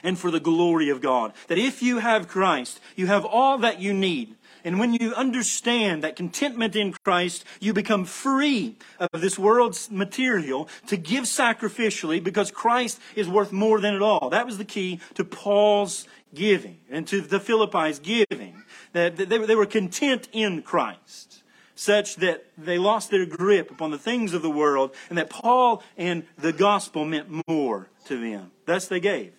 [0.03, 1.33] and for the glory of God.
[1.48, 6.03] That if you have Christ, you have all that you need and when you understand
[6.05, 12.50] that contentment in Christ, you become free of this world's material to give sacrificially because
[12.50, 14.31] Christ is worth more than it all.
[14.31, 18.62] That was the key to Paul's giving and to the Philippi's giving.
[18.92, 21.42] That they were content in Christ
[21.74, 25.83] such that they lost their grip upon the things of the world and that Paul
[25.96, 28.50] and the gospel meant more to them.
[28.66, 29.33] Thus they gave.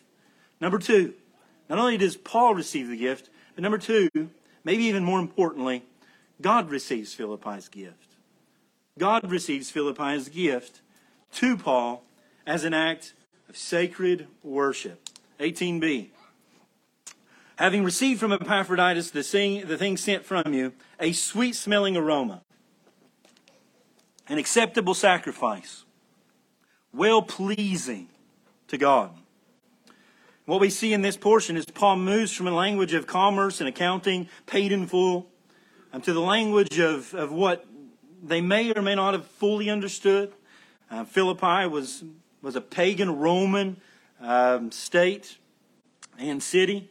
[0.62, 1.16] Number two,
[1.68, 4.10] not only does Paul receive the gift, but number two,
[4.64, 5.84] maybe even more importantly,
[6.40, 8.16] God receives Philippi's gift.
[8.98, 10.82] God receives Philippi's gift
[11.34, 12.04] to Paul
[12.46, 13.14] as an act
[13.50, 15.10] of sacred worship.
[15.40, 16.10] 18b.
[17.56, 22.42] Having received from Epaphroditus the thing, the thing sent from you, a sweet smelling aroma,
[24.28, 25.84] an acceptable sacrifice,
[26.94, 28.10] well pleasing
[28.68, 29.21] to God.
[30.52, 33.70] What we see in this portion is Paul moves from a language of commerce and
[33.70, 35.30] accounting, paid in full,
[35.94, 37.66] um, to the language of, of what
[38.22, 40.34] they may or may not have fully understood.
[40.90, 42.04] Uh, Philippi was,
[42.42, 43.80] was a pagan Roman
[44.20, 45.38] um, state
[46.20, 46.90] and city.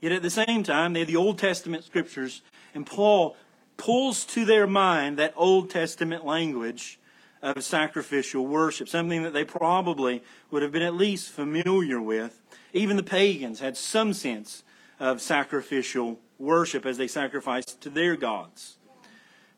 [0.00, 2.42] Yet at the same time, they had the Old Testament scriptures,
[2.76, 3.36] and Paul
[3.76, 7.00] pulls to their mind that Old Testament language
[7.42, 12.39] of sacrificial worship, something that they probably would have been at least familiar with.
[12.72, 14.62] Even the pagans had some sense
[14.98, 18.76] of sacrificial worship as they sacrificed to their gods.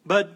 [0.04, 0.32] But,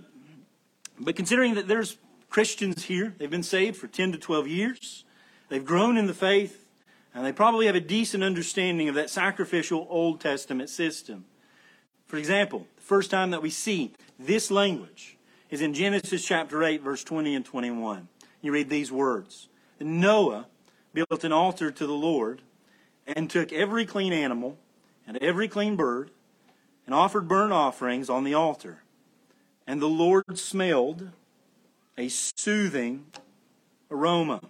[0.99, 5.05] but considering that there's Christians here, they've been saved for 10 to 12 years,
[5.49, 6.71] they've grown in the faith,
[7.15, 11.25] and they probably have a decent understanding of that sacrificial Old Testament system.
[12.07, 15.17] For example, the first time that we see this language
[15.51, 18.09] is in Genesis chapter 8, verse 20 and 21.
[18.43, 19.49] You read these words
[19.81, 20.47] Noah
[20.93, 22.43] built an altar to the Lord
[23.07, 24.59] and took every clean animal
[25.07, 26.11] and every clean bird
[26.85, 28.83] and offered burnt offerings on the altar.
[29.67, 31.11] And the Lord smelled
[31.99, 33.07] a soothing
[33.91, 34.41] aroma.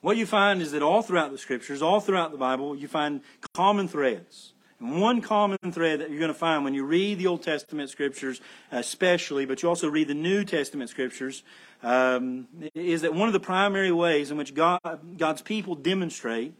[0.00, 3.20] What you find is that all throughout the scriptures, all throughout the Bible, you find
[3.52, 4.54] common threads.
[4.80, 7.90] And one common thread that you're going to find when you read the Old Testament
[7.90, 8.40] scriptures,
[8.72, 11.42] especially, but you also read the New Testament scriptures,
[11.82, 14.80] um, is that one of the primary ways in which God,
[15.18, 16.54] God's people demonstrate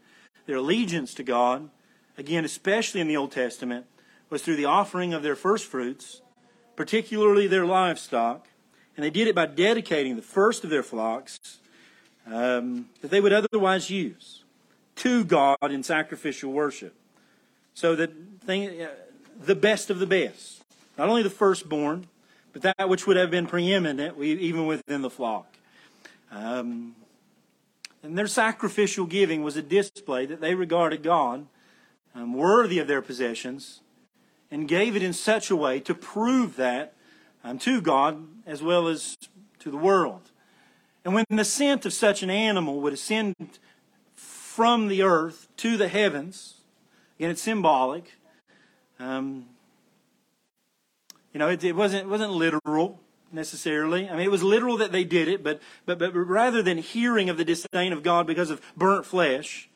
[0.45, 1.69] their allegiance to God,
[2.17, 3.85] again, especially in the Old Testament,
[4.29, 6.21] was through the offering of their first fruits,
[6.75, 8.47] particularly their livestock.
[8.95, 11.59] And they did it by dedicating the first of their flocks
[12.27, 14.43] um, that they would otherwise use
[14.97, 16.93] to God in sacrificial worship.
[17.73, 18.11] So that
[18.45, 18.89] thing, uh,
[19.39, 20.63] the best of the best,
[20.97, 22.07] not only the firstborn,
[22.53, 25.47] but that which would have been preeminent even within the flock.
[26.31, 26.95] Um,
[28.03, 31.45] and their sacrificial giving was a display that they regarded God
[32.15, 33.81] um, worthy of their possessions
[34.49, 36.93] and gave it in such a way to prove that
[37.43, 39.17] um, to God as well as
[39.59, 40.31] to the world.
[41.03, 43.35] And when the scent of such an animal would ascend
[44.15, 46.55] from the earth to the heavens,
[47.17, 48.17] again, it's symbolic.
[48.99, 49.47] Um,
[51.33, 52.99] you know, it, it, wasn't it wasn't literal
[53.33, 54.09] necessarily.
[54.09, 57.29] I mean, it was literal that they did it, but but but rather than hearing
[57.29, 59.69] of the disdain of God because of burnt flesh,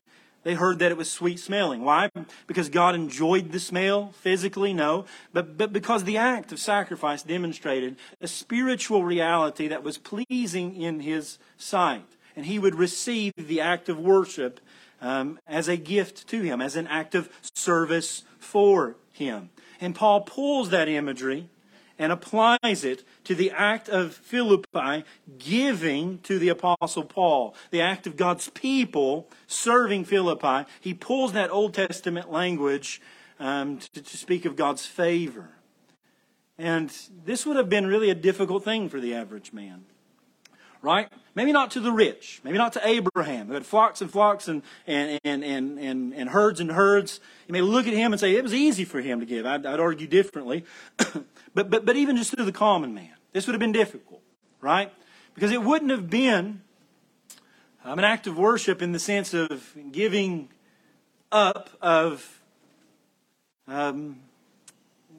[0.46, 1.84] they heard that it was sweet smelling.
[1.84, 2.12] Why?
[2.46, 4.74] Because God enjoyed the smell physically?
[4.74, 5.06] No.
[5.34, 11.00] But, but because the act of sacrifice demonstrated a spiritual reality that was pleasing in
[11.00, 12.06] His sight.
[12.36, 14.60] And He would receive the act of worship
[15.02, 19.50] um, as a gift to Him, as an act of service for Him.
[19.82, 21.50] And Paul pulls that imagery
[21.98, 25.04] and applies it to the act of Philippi
[25.38, 30.70] giving to the Apostle Paul, the act of God's people serving Philippi.
[30.82, 33.02] He pulls that Old Testament language
[33.40, 35.50] um, to, to speak of God's favor.
[36.58, 36.92] And
[37.26, 39.86] this would have been really a difficult thing for the average man
[40.86, 41.12] right?
[41.34, 44.62] Maybe not to the rich, maybe not to Abraham, who had flocks and flocks and,
[44.86, 47.20] and, and, and, and, and herds and herds.
[47.48, 49.48] You may look at him and say it was easy for him to give.
[49.48, 50.64] I'd, I'd argue differently.
[51.56, 54.22] but, but, but even just to the common man, this would have been difficult,
[54.62, 54.94] right?
[55.34, 56.62] Because it wouldn't have been
[57.84, 60.50] um, an act of worship in the sense of giving
[61.32, 62.42] up of
[63.68, 64.20] um,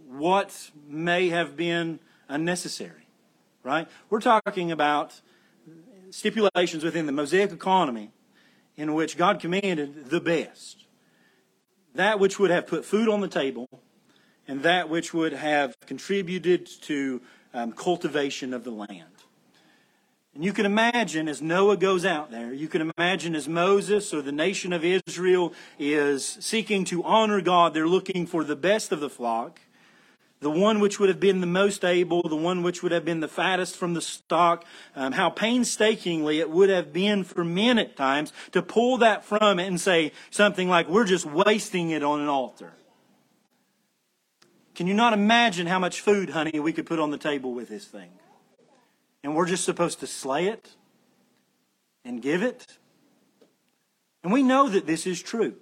[0.09, 1.99] what may have been
[2.29, 3.09] unnecessary,
[3.65, 3.89] right?
[4.09, 5.21] We're talking about
[6.11, 8.11] stipulations within the Mosaic economy
[8.77, 10.87] in which God commanded the best.
[11.95, 13.69] That which would have put food on the table
[14.47, 17.21] and that which would have contributed to
[17.55, 19.05] um, cultivation of the land.
[20.35, 24.21] And you can imagine as Noah goes out there, you can imagine as Moses or
[24.21, 29.01] the nation of Israel is seeking to honor God, they're looking for the best of
[29.01, 29.61] the flock
[30.41, 33.21] the one which would have been the most able, the one which would have been
[33.21, 37.97] the fattest from the stock, um, how painstakingly it would have been for men at
[37.97, 42.21] times to pull that from it and say something like, we're just wasting it on
[42.21, 42.75] an altar.
[44.75, 47.71] Can you not imagine how much food, honey, we could put on the table with
[47.71, 48.11] this thing?
[49.25, 50.75] And we're just supposed to slay it
[52.05, 52.77] and give it?
[54.23, 55.55] And we know that this is true.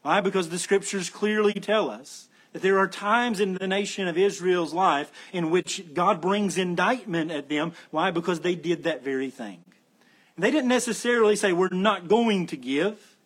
[0.00, 0.22] Why?
[0.22, 4.72] Because the scriptures clearly tell us that there are times in the nation of Israel's
[4.72, 7.74] life in which God brings indictment at them.
[7.90, 8.10] Why?
[8.10, 9.62] Because they did that very thing.
[10.38, 13.18] They didn't necessarily say, We're not going to give,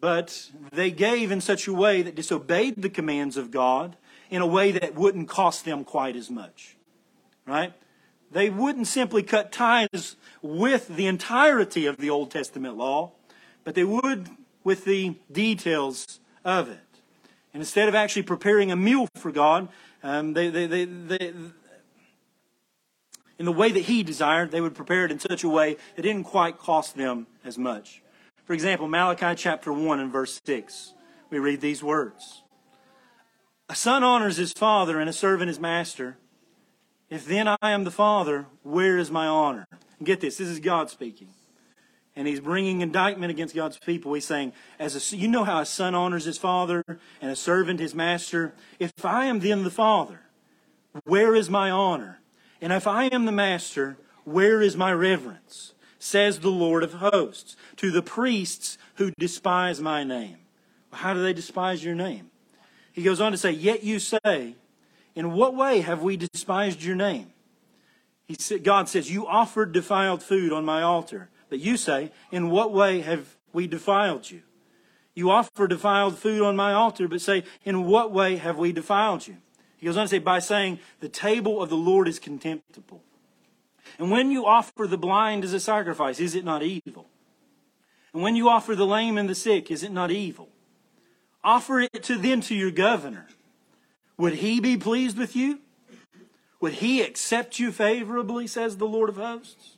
[0.00, 3.96] but they gave in such a way that disobeyed the commands of God
[4.30, 6.76] in a way that wouldn't cost them quite as much.
[7.44, 7.72] Right?
[8.30, 13.14] They wouldn't simply cut ties with the entirety of the Old Testament law,
[13.64, 14.30] but they would
[14.62, 16.83] with the details of it.
[17.54, 19.68] And instead of actually preparing a meal for God,
[20.02, 21.32] um, they, they, they, they,
[23.38, 26.00] in the way that He desired, they would prepare it in such a way that
[26.00, 28.02] it didn't quite cost them as much.
[28.44, 30.94] For example, Malachi chapter 1 and verse 6,
[31.30, 32.42] we read these words
[33.68, 36.18] A son honors his father and a servant his master.
[37.08, 39.66] If then I am the father, where is my honor?
[39.98, 41.28] And get this, this is God speaking.
[42.16, 44.14] And he's bringing indictment against God's people.
[44.14, 46.84] He's saying, as a, you know how a son honors his father
[47.20, 48.54] and a servant his master.
[48.78, 50.20] If I am then the father,
[51.04, 52.20] where is my honor?
[52.60, 55.74] And if I am the master, where is my reverence?
[55.98, 60.38] Says the Lord of hosts to the priests who despise my name.
[60.92, 62.30] How do they despise your name?
[62.92, 64.54] He goes on to say, Yet you say,
[65.14, 67.32] In what way have we despised your name?
[68.26, 71.28] He said, God says, You offered defiled food on my altar.
[71.54, 74.42] But you say, In what way have we defiled you?
[75.14, 79.28] You offer defiled food on my altar, but say, In what way have we defiled
[79.28, 79.36] you?
[79.76, 83.04] He goes on to say, By saying, The table of the Lord is contemptible.
[84.00, 87.06] And when you offer the blind as a sacrifice, is it not evil?
[88.12, 90.48] And when you offer the lame and the sick, is it not evil?
[91.44, 93.28] Offer it to then to your governor.
[94.16, 95.60] Would he be pleased with you?
[96.58, 99.73] Would he accept you favorably, says the Lord of hosts?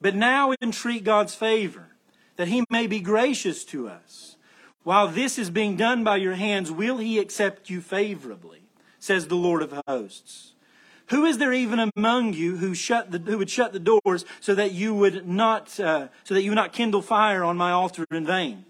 [0.00, 1.88] But now entreat God's favor,
[2.36, 4.36] that he may be gracious to us.
[4.82, 8.62] While this is being done by your hands, will he accept you favorably,
[8.98, 10.52] says the Lord of hosts?
[11.08, 14.54] Who is there even among you who shut the, who would shut the doors so
[14.54, 18.04] that you would not uh, so that you would not kindle fire on my altar
[18.10, 18.64] in vain?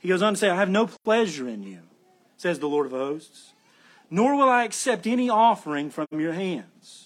[0.00, 1.80] He goes on to say, I have no pleasure in you,
[2.36, 3.52] says the Lord of hosts,
[4.08, 6.99] nor will I accept any offering from your hands.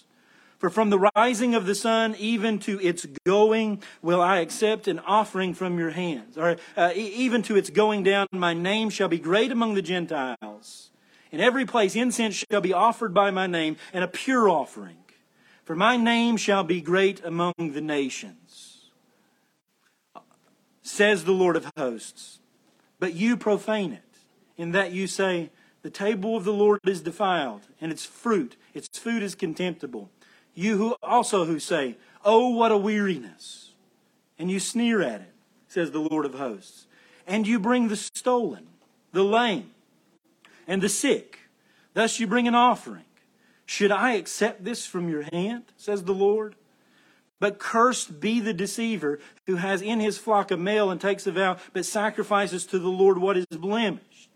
[0.65, 4.97] For from the rising of the sun even to its going will I accept an
[4.97, 6.39] offering from your hands.
[6.39, 10.89] Or uh, even to its going down, my name shall be great among the Gentiles.
[11.31, 14.97] In every place incense shall be offered by my name, and a pure offering.
[15.65, 18.89] For my name shall be great among the nations.
[20.81, 22.39] Says the Lord of hosts.
[22.97, 24.17] But you profane it,
[24.57, 25.51] in that you say,
[25.83, 30.09] The table of the Lord is defiled, and its fruit, its food is contemptible.
[30.55, 33.73] You who also who say, Oh, what a weariness.
[34.39, 35.33] And you sneer at it,
[35.67, 36.87] says the Lord of hosts.
[37.27, 38.67] And you bring the stolen,
[39.11, 39.71] the lame,
[40.67, 41.39] and the sick.
[41.93, 43.05] Thus you bring an offering.
[43.65, 46.55] Should I accept this from your hand, says the Lord?
[47.39, 51.31] But cursed be the deceiver who has in his flock a male and takes a
[51.31, 54.29] vow, but sacrifices to the Lord what is blemished.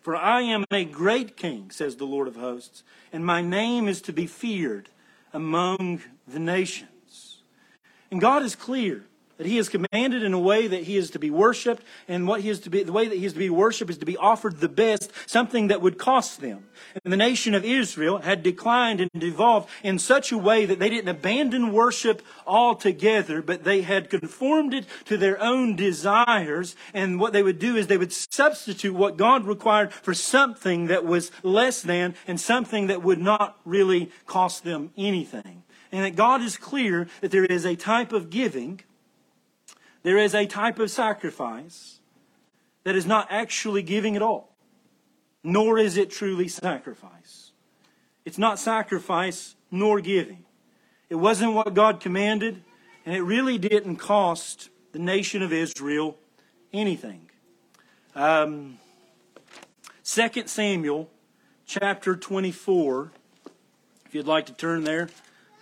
[0.00, 4.00] For I am a great king, says the Lord of hosts, and my name is
[4.02, 4.90] to be feared
[5.32, 7.42] among the nations.
[8.10, 9.04] And God is clear
[9.38, 12.40] that he is commanded in a way that he is to be worshiped, and what
[12.40, 14.16] he is to be, the way that he is to be worshiped is to be
[14.16, 16.64] offered the best, something that would cost them.
[17.04, 20.88] And the nation of Israel had declined and devolved in such a way that they
[20.88, 27.32] didn't abandon worship altogether, but they had conformed it to their own desires, and what
[27.32, 31.82] they would do is they would substitute what God required for something that was less
[31.82, 35.62] than, and something that would not really cost them anything.
[35.92, 38.80] And that God is clear that there is a type of giving
[40.06, 41.98] there is a type of sacrifice
[42.84, 44.54] that is not actually giving at all,
[45.42, 47.50] nor is it truly sacrifice.
[48.24, 50.44] It's not sacrifice nor giving.
[51.10, 52.62] It wasn't what God commanded,
[53.04, 56.16] and it really didn't cost the nation of Israel
[56.72, 57.28] anything.
[58.14, 58.78] Um,
[60.04, 61.10] 2 Samuel
[61.66, 63.10] chapter 24.
[64.04, 65.08] If you'd like to turn there,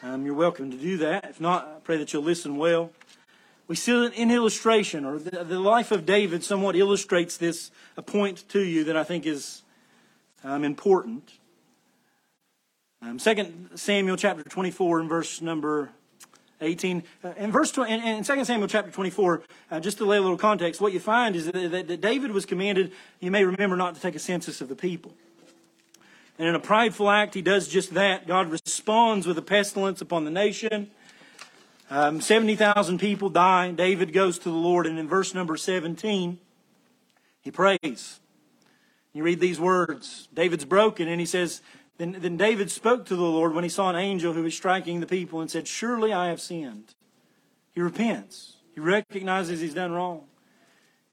[0.03, 1.31] um, you're welcome to do that.
[1.31, 2.91] If not, I pray that you'll listen well.
[3.67, 8.03] We see it in illustration, or the, the, life of David somewhat illustrates this, a
[8.03, 9.63] point to you that I think is
[10.43, 11.33] um, important.
[13.01, 15.91] Um, 2 Samuel chapter 24 and verse number
[16.61, 17.03] 18.
[17.23, 20.21] Uh, in verse 20, in, in 2 Samuel chapter 24, uh, just to lay a
[20.21, 23.77] little context, what you find is that, that, that David was commanded, you may remember,
[23.77, 25.15] not to take a census of the people.
[26.39, 28.27] And in a prideful act, he does just that.
[28.27, 30.91] God responds with a pestilence upon the nation.
[31.91, 33.71] Um, 70,000 people die.
[33.71, 36.39] David goes to the Lord, and in verse number 17,
[37.41, 38.21] he prays.
[39.13, 41.61] You read these words David's broken, and he says,
[41.99, 45.01] then, then David spoke to the Lord when he saw an angel who was striking
[45.01, 46.95] the people and said, Surely I have sinned.
[47.73, 48.57] He repents.
[48.75, 50.25] He recognizes he's done wrong.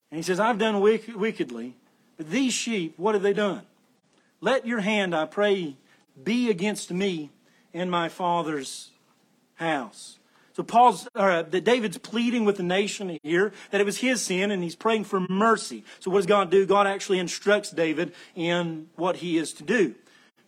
[0.10, 1.76] And he says, I've done wickedly,
[2.18, 3.62] but these sheep, what have they done?
[4.42, 5.78] Let your hand, I pray,
[6.22, 7.30] be against me
[7.74, 8.90] and my father's
[9.56, 10.18] house.
[10.62, 14.52] So Paul's, uh, that David's pleading with the nation here that it was his sin
[14.52, 15.84] and he's praying for mercy.
[16.02, 16.68] So what does God do?
[16.68, 19.96] God actually instructs David in what he is to do.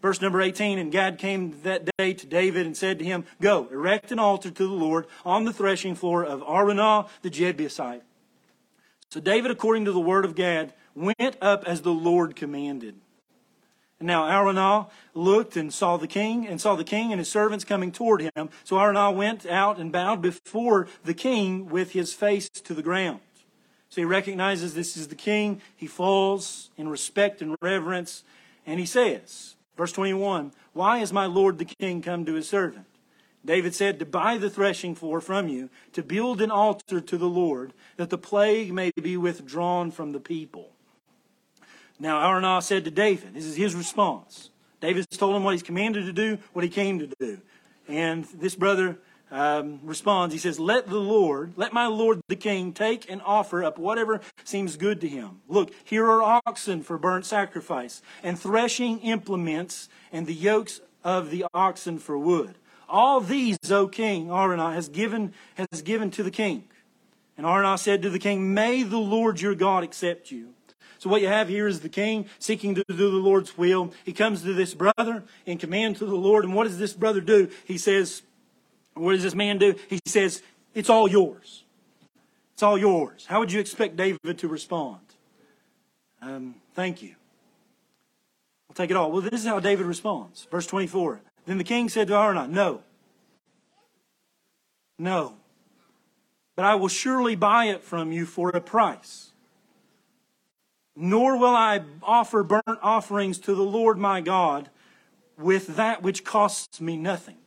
[0.03, 3.68] Verse number 18, and Gad came that day to David and said to him, Go,
[3.72, 8.03] erect an altar to the Lord on the threshing floor of Araunah the Jebusite.
[9.09, 12.93] So David, according to the word of Gad, went up as the Lord commanded.
[14.04, 17.91] Now Araunah looked and saw the king, and saw the king and his servants coming
[17.91, 18.49] toward him.
[18.64, 23.20] So Araunah went out and bowed before the king with his face to the ground.
[23.89, 25.62] So he recognizes this is the king.
[25.76, 28.24] He falls in respect and reverence,
[28.66, 32.88] and he says, verse 21, Why is my lord the king come to his servant?
[33.45, 37.30] David said, To buy the threshing floor from you, to build an altar to the
[37.30, 40.73] Lord, that the plague may be withdrawn from the people.
[42.04, 44.49] Now, Araunah said to David, this is his response.
[44.82, 47.39] David's told him what he's commanded to do, what he came to do.
[47.88, 48.97] And this brother
[49.32, 53.64] um, responds, he says, Let the Lord, let my Lord the king take and offer
[53.64, 55.39] up whatever seems good to him.
[55.47, 61.45] Look, here are oxen for burnt sacrifice, and threshing implements, and the yokes of the
[61.54, 62.56] oxen for wood.
[62.89, 66.66] All these, O king, Araunah has given, has given to the king.
[67.38, 70.49] And Araunah said to the king, May the Lord your God accept you.
[71.04, 73.91] So what you have here is the king seeking to do the Lord's will.
[74.06, 76.45] He comes to this brother in command to the Lord.
[76.45, 77.49] And what does this brother do?
[77.66, 78.22] He says,
[78.93, 79.76] what does this man do?
[79.89, 80.41] He says,
[80.74, 81.66] it's all yours.
[82.54, 83.26] It's all yours.
[83.26, 85.01] How would you expect David to respond?
[86.22, 87.16] Um, thank you.
[88.70, 89.12] I'll take it all.
[89.12, 90.47] Well, this is how David responds.
[90.49, 91.20] Verse 24.
[91.45, 92.82] Then the king said to Araunah, No.
[94.97, 95.36] No.
[96.56, 99.33] But I will surely buy it from you for a price
[100.96, 104.70] nor will I offer burnt offerings to the Lord my God
[105.38, 107.38] with that which costs me nothing.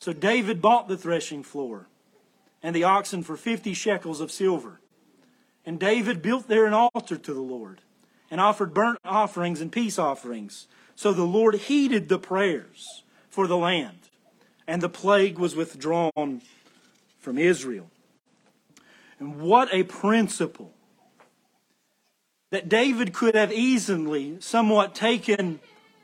[0.00, 1.88] So David bought the threshing floor
[2.62, 4.80] and the oxen for 50 shekels of silver.
[5.64, 7.80] And David built there an altar to the Lord
[8.30, 10.66] and offered burnt offerings and peace offerings.
[10.96, 13.98] So the Lord heeded the prayers for the land,
[14.66, 16.42] and the plague was withdrawn
[17.18, 17.90] from Israel.
[19.18, 20.72] And what a principle
[22.54, 25.58] that David could have easily somewhat taken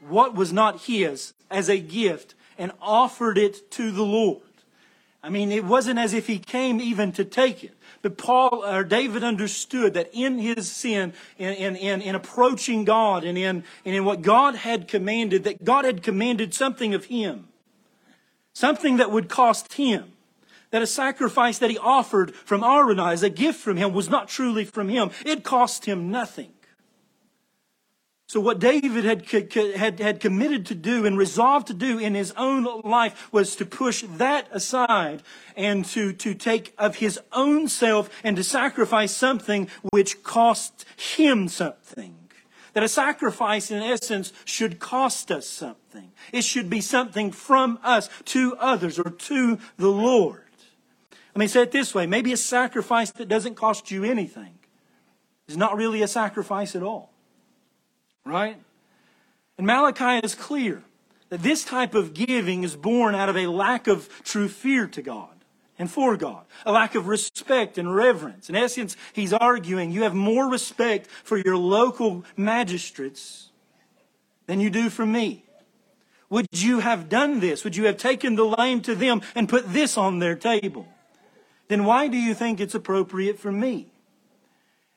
[0.08, 4.42] what was not his as a gift and offered it to the Lord.
[5.22, 7.76] I mean, it wasn't as if he came even to take it.
[8.02, 13.22] But Paul or David understood that in his sin, in, in, in, in approaching God
[13.22, 17.46] and in, and in what God had commanded, that God had commanded something of him.
[18.54, 20.14] Something that would cost him
[20.70, 24.64] that a sacrifice that he offered from as a gift from him was not truly
[24.64, 25.10] from him.
[25.24, 26.52] It cost him nothing.
[28.30, 29.28] So what David had,
[29.74, 33.66] had, had committed to do and resolved to do in his own life was to
[33.66, 35.24] push that aside
[35.56, 41.48] and to, to take of his own self and to sacrifice something which cost him
[41.48, 42.14] something.
[42.74, 46.12] That a sacrifice, in essence, should cost us something.
[46.32, 50.44] It should be something from us to others or to the Lord.
[51.34, 54.58] Let me say it this way maybe a sacrifice that doesn't cost you anything
[55.48, 57.12] is not really a sacrifice at all.
[58.24, 58.56] Right?
[59.58, 60.82] And Malachi is clear
[61.28, 65.02] that this type of giving is born out of a lack of true fear to
[65.02, 65.28] God
[65.78, 68.50] and for God, a lack of respect and reverence.
[68.50, 73.50] In essence, he's arguing you have more respect for your local magistrates
[74.46, 75.44] than you do for me.
[76.28, 77.64] Would you have done this?
[77.64, 80.86] Would you have taken the lame to them and put this on their table?
[81.70, 83.92] Then why do you think it's appropriate for me?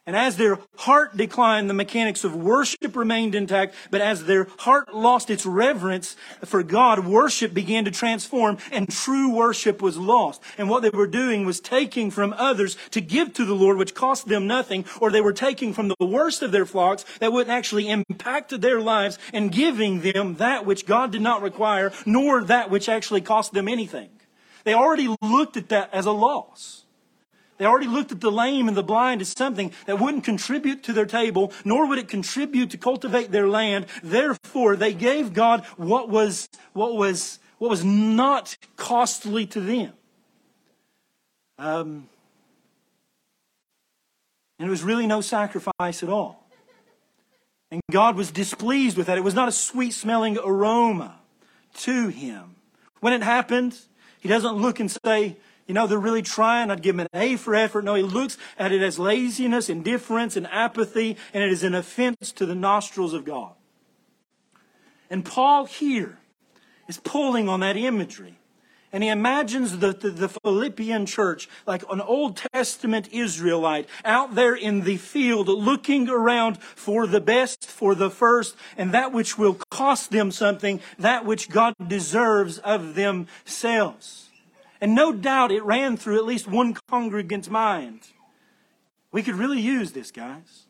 [0.06, 4.94] And as their heart declined, the mechanics of worship remained intact, but as their heart
[4.94, 10.42] lost its reverence for God, worship began to transform and true worship was lost.
[10.58, 13.96] And what they were doing was taking from others to give to the Lord, which
[13.96, 17.48] cost them nothing, or they were taking from the worst of their flocks that would
[17.48, 22.70] actually impact their lives and giving them that which God did not require, nor that
[22.70, 24.10] which actually cost them anything.
[24.64, 26.84] They already looked at that as a loss.
[27.57, 30.93] They already looked at the lame and the blind as something that wouldn't contribute to
[30.93, 33.86] their table, nor would it contribute to cultivate their land.
[34.01, 39.93] Therefore, they gave God what was, what was, what was not costly to them.
[41.59, 42.09] Um,
[44.59, 46.47] and it was really no sacrifice at all.
[47.70, 49.18] And God was displeased with that.
[49.18, 51.20] It was not a sweet smelling aroma
[51.80, 52.55] to him.
[52.99, 53.78] When it happened,
[54.24, 55.36] he doesn't look and say,
[55.68, 56.72] you know, they're really trying.
[56.72, 57.84] I'd give them an A for effort.
[57.84, 62.32] No, he looks at it as laziness, indifference, and apathy, and it is an offense
[62.32, 63.52] to the nostrils of God.
[65.10, 66.20] And Paul here
[66.88, 68.40] is pulling on that imagery.
[68.94, 74.54] And he imagines the, the, the, Philippian church like an Old Testament Israelite out there
[74.54, 79.56] in the field looking around for the best, for the first, and that which will
[79.72, 84.30] cost them something, that which God deserves of themselves.
[84.80, 88.02] And no doubt it ran through at least one congregant's mind.
[89.12, 90.68] We could really use this, guys.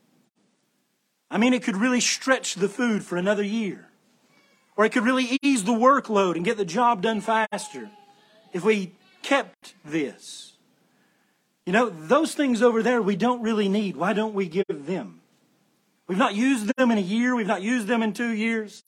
[1.30, 3.90] I mean, it could really stretch the food for another year.
[4.78, 7.92] Or it could really ease the workload and get the job done faster
[8.54, 10.54] if we kept this.
[11.66, 13.96] You know, those things over there we don't really need.
[13.96, 15.22] Why don't we give them?
[16.08, 17.36] We've not used them in a year.
[17.36, 18.84] We've not used them in two years.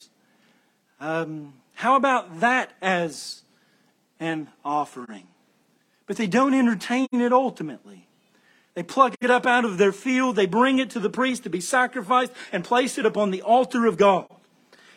[1.00, 3.42] Um, how about that as
[4.20, 5.26] an offering?
[6.06, 8.08] But they don't entertain it ultimately.
[8.74, 11.50] They pluck it up out of their field, they bring it to the priest to
[11.50, 14.26] be sacrificed, and place it upon the altar of God.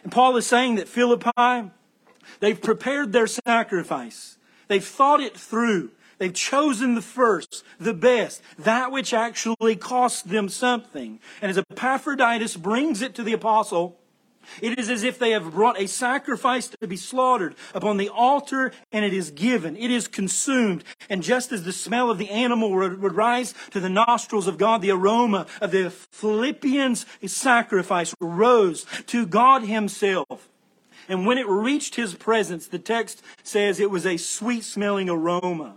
[0.03, 1.71] And Paul is saying that Philippi,
[2.41, 4.37] they've prepared their sacrifice.
[4.69, 5.91] They've thought it through.
[6.19, 11.19] They've chosen the first, the best, that which actually cost them something.
[11.41, 13.99] And as Epaphroditus brings it to the apostle,
[14.61, 18.71] it is as if they have brought a sacrifice to be slaughtered upon the altar
[18.91, 19.77] and it is given.
[19.77, 20.83] It is consumed.
[21.09, 24.81] And just as the smell of the animal would, rise to the nostrils of God,
[24.81, 30.48] the aroma of the Philippians' sacrifice rose to God Himself.
[31.09, 35.75] And when it reached His presence, the text says it was a sweet smelling aroma.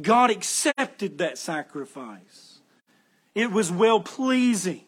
[0.00, 2.60] God accepted that sacrifice.
[3.34, 4.86] It was well pleasing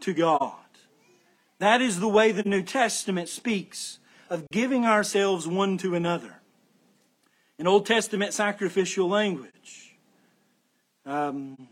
[0.00, 0.52] to God.
[1.58, 3.98] That is the way the New Testament speaks
[4.30, 6.40] of giving ourselves one to another.
[7.58, 9.96] In Old Testament sacrificial language,
[11.04, 11.68] um,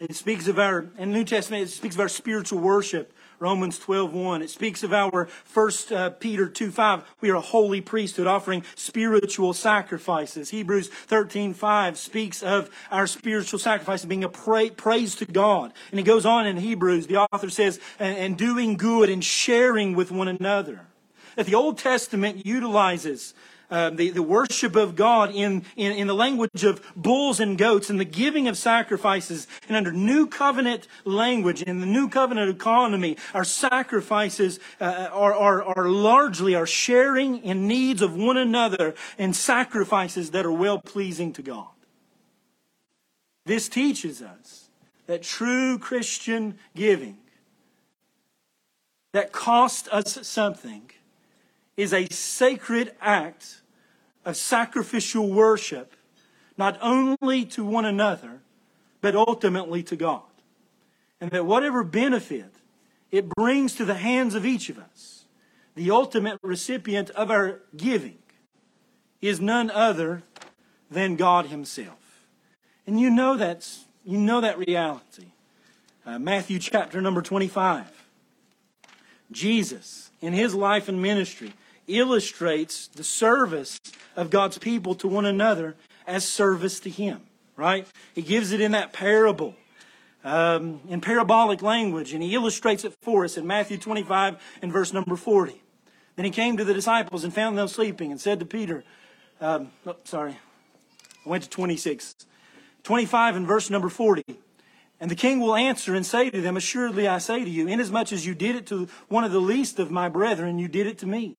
[0.00, 3.12] it speaks of our, in New Testament, it speaks of our spiritual worship
[3.42, 4.40] Romans 12:1.
[4.40, 7.02] It speaks of our 1 uh, Peter 2:5.
[7.20, 10.50] We are a holy priesthood offering spiritual sacrifices.
[10.50, 15.72] Hebrews 13:5 speaks of our spiritual sacrifice being a pra- praise to God.
[15.90, 19.96] And it goes on in Hebrews, the author says, and, and doing good and sharing
[19.96, 20.86] with one another.
[21.34, 23.34] That the Old Testament utilizes
[23.72, 27.88] uh, the, the worship of God in, in, in the language of bulls and goats
[27.88, 29.48] and the giving of sacrifices.
[29.66, 35.62] And under new covenant language, in the new covenant economy, our sacrifices uh, are, are,
[35.62, 41.32] are largely our sharing in needs of one another and sacrifices that are well pleasing
[41.32, 41.68] to God.
[43.46, 44.68] This teaches us
[45.06, 47.16] that true Christian giving
[49.12, 50.90] that cost us something
[51.76, 53.61] is a sacred act
[54.24, 55.94] of sacrificial worship,
[56.56, 58.40] not only to one another,
[59.00, 60.22] but ultimately to God.
[61.20, 62.52] And that whatever benefit
[63.10, 65.24] it brings to the hands of each of us,
[65.74, 68.18] the ultimate recipient of our giving
[69.20, 70.22] is none other
[70.90, 72.26] than God Himself.
[72.86, 75.32] And you know that's you know that reality.
[76.04, 77.86] Uh, Matthew chapter number 25.
[79.30, 81.52] Jesus, in his life and ministry,
[81.98, 83.80] illustrates the service
[84.16, 85.76] of God's people to one another
[86.06, 87.22] as service to Him,
[87.56, 87.86] right?
[88.14, 89.54] He gives it in that parable,
[90.24, 94.92] um, in parabolic language, and He illustrates it for us in Matthew 25 and verse
[94.92, 95.62] number 40.
[96.16, 98.84] Then He came to the disciples and found them sleeping and said to Peter,
[99.40, 100.38] um, oh, sorry,
[101.24, 102.14] I went to 26.
[102.84, 104.24] 25 and verse number 40.
[105.00, 108.12] And the king will answer and say to them, Assuredly I say to you, inasmuch
[108.12, 110.98] as you did it to one of the least of my brethren, you did it
[110.98, 111.36] to me.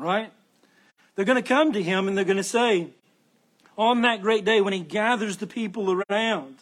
[0.00, 0.32] Right?
[1.14, 2.88] They're going to come to him and they're going to say,
[3.76, 6.56] on that great day when he gathers the people around,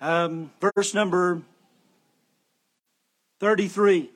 [0.00, 1.42] um, verse number
[3.40, 4.10] 33.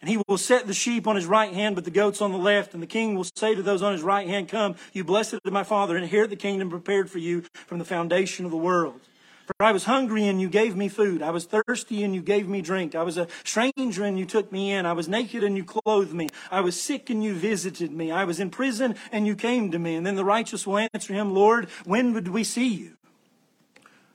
[0.00, 2.38] And he will set the sheep on his right hand, but the goats on the
[2.38, 2.74] left.
[2.74, 5.52] And the king will say to those on his right hand, Come, you blessed of
[5.52, 9.00] my father, inherit the kingdom prepared for you from the foundation of the world.
[9.46, 11.20] For I was hungry and you gave me food.
[11.20, 12.94] I was thirsty and you gave me drink.
[12.94, 14.86] I was a stranger and you took me in.
[14.86, 16.28] I was naked and you clothed me.
[16.50, 18.10] I was sick and you visited me.
[18.10, 19.96] I was in prison and you came to me.
[19.96, 22.96] And then the righteous will answer him, Lord, when would we see you?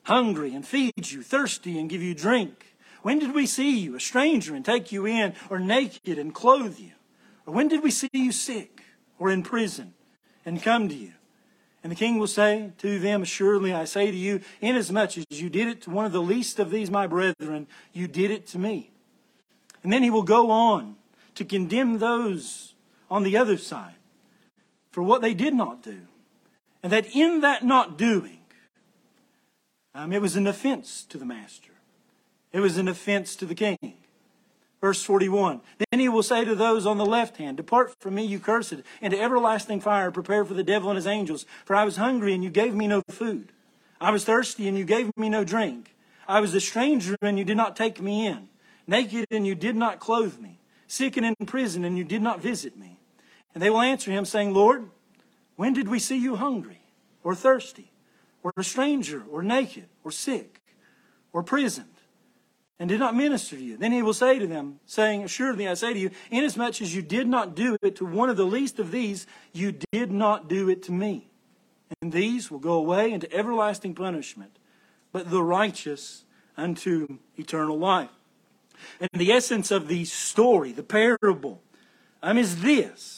[0.04, 2.76] Hungry and feed you, thirsty and give you drink.
[3.02, 6.80] When did we see you, a stranger, and take you in, or naked and clothe
[6.80, 6.92] you?
[7.46, 8.82] Or when did we see you sick
[9.20, 9.94] or in prison
[10.46, 11.14] and come to you?
[11.84, 15.50] And the king will say to them, Assuredly I say to you, inasmuch as you
[15.50, 18.60] did it to one of the least of these my brethren, you did it to
[18.60, 18.92] me.
[19.84, 20.96] And then he will go on
[21.36, 22.74] to condemn those
[23.10, 23.96] on the other side
[24.92, 26.02] for what they did not do.
[26.82, 28.40] And that in that not doing,
[29.94, 31.72] um, it was an offense to the master.
[32.52, 33.98] It was an offense to the king.
[34.80, 35.62] Verse 41.
[35.92, 38.76] Then he will say to those on the left hand, Depart from me, you cursed,
[39.02, 41.46] into everlasting fire, prepared for the devil and his angels.
[41.66, 43.52] For I was hungry, and you gave me no food.
[44.00, 45.96] I was thirsty, and you gave me no drink.
[46.28, 48.50] I was a stranger, and you did not take me in.
[48.86, 50.60] Naked, and you did not clothe me.
[50.88, 53.00] Sick and in prison, and you did not visit me.
[53.54, 54.90] And they will answer him, saying, Lord,
[55.56, 56.82] when did we see you hungry,
[57.24, 57.92] or thirsty,
[58.44, 60.62] or a stranger, or naked, or sick,
[61.34, 61.97] or prisoned?
[62.80, 63.78] And did not minister to you.
[63.78, 67.02] Then he will say to them, saying, Assuredly I say to you, inasmuch as you
[67.02, 70.70] did not do it to one of the least of these, you did not do
[70.70, 71.30] it to me.
[72.02, 74.60] And these will go away into everlasting punishment,
[75.12, 76.24] but the righteous
[76.56, 78.10] unto eternal life.
[79.00, 81.62] And the essence of the story, the parable,
[82.22, 83.17] um, is this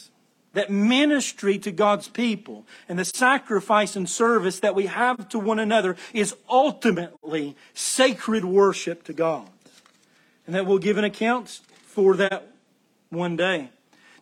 [0.52, 5.58] that ministry to God's people and the sacrifice and service that we have to one
[5.58, 9.48] another is ultimately sacred worship to God.
[10.46, 12.52] And that we'll give an account for that
[13.10, 13.70] one day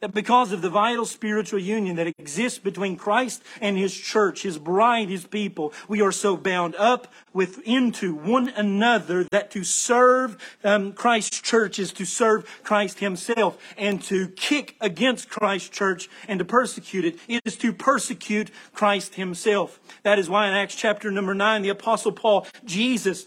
[0.00, 4.58] that because of the vital spiritual union that exists between Christ and His church, His
[4.58, 10.36] bride, His people, we are so bound up with into one another that to serve
[10.64, 16.38] um, Christ's church is to serve Christ Himself, and to kick against Christ's church and
[16.38, 19.80] to persecute it is to persecute Christ Himself.
[20.02, 23.26] That is why in Acts chapter number nine, the Apostle Paul, Jesus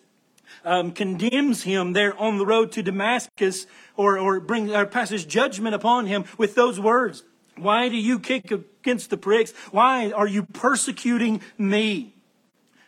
[0.64, 5.76] um, condemns him there on the road to Damascus or, or brings or passes judgment
[5.76, 7.24] upon him with those words.
[7.58, 9.52] Why do you kick against the pricks?
[9.72, 12.16] Why are you persecuting me?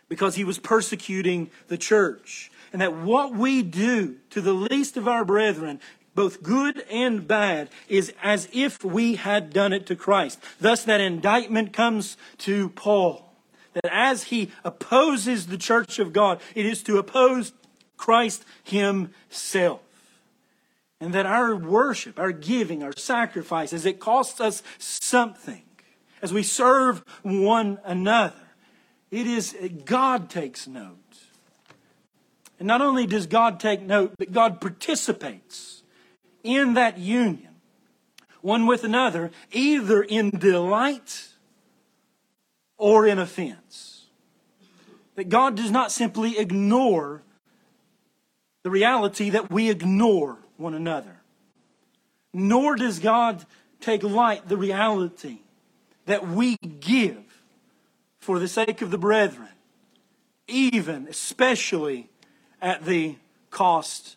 [0.08, 2.50] Because he was persecuting the church.
[2.72, 5.80] And that what we do to the least of our brethren,
[6.14, 10.40] both good and bad, is as if we had done it to Christ.
[10.60, 13.23] Thus that indictment comes to Paul.
[13.74, 17.52] That as he opposes the church of God, it is to oppose
[17.96, 19.80] Christ Himself.
[21.00, 25.62] And that our worship, our giving, our sacrifices, it costs us something
[26.22, 28.34] as we serve one another.
[29.10, 30.98] It is, God takes note.
[32.58, 35.82] And not only does God take note, but God participates
[36.42, 37.54] in that union,
[38.40, 41.28] one with another, either in delight
[42.84, 44.04] or in offense.
[45.14, 47.22] That God does not simply ignore
[48.62, 51.22] the reality that we ignore one another.
[52.34, 53.46] Nor does God
[53.80, 55.38] take light the reality
[56.04, 57.40] that we give
[58.18, 59.48] for the sake of the brethren,
[60.46, 62.10] even, especially
[62.60, 63.16] at the
[63.50, 64.16] cost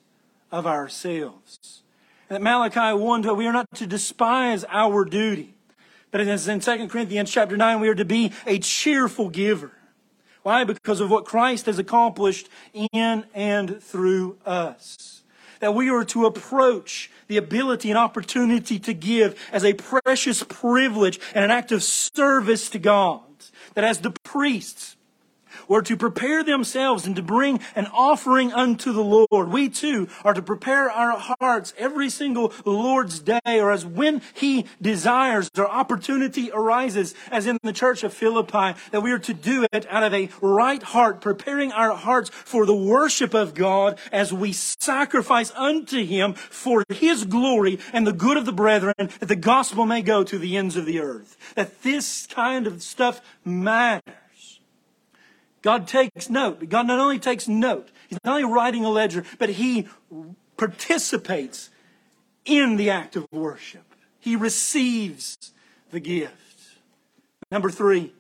[0.51, 1.84] of ourselves.
[2.30, 5.53] At Malachi 1 we are not to despise our duty.
[6.12, 9.72] But as in 2 Corinthians chapter 9, we are to be a cheerful giver.
[10.43, 10.64] Why?
[10.64, 15.24] Because of what Christ has accomplished in and through us.
[15.60, 21.20] That we are to approach the ability and opportunity to give as a precious privilege
[21.34, 23.22] and an act of service to God.
[23.74, 24.97] That as the priests
[25.68, 29.49] were to prepare themselves and to bring an offering unto the Lord.
[29.49, 34.65] We too are to prepare our hearts every single Lord's day or as when He
[34.82, 39.65] desires or opportunity arises, as in the church of Philippi, that we are to do
[39.72, 44.34] it out of a right heart, preparing our hearts for the worship of God as
[44.34, 49.36] we sacrifice unto Him for His glory and the good of the brethren, that the
[49.36, 51.38] gospel may go to the ends of the earth.
[51.55, 54.13] That this kind of stuff matters.
[55.62, 56.68] God takes note.
[56.70, 59.88] God not only takes note, He's not only writing a ledger, but He
[60.55, 61.70] participates
[62.45, 63.84] in the act of worship.
[64.20, 65.53] He receives
[65.91, 66.34] the gift.
[67.51, 68.14] Number three,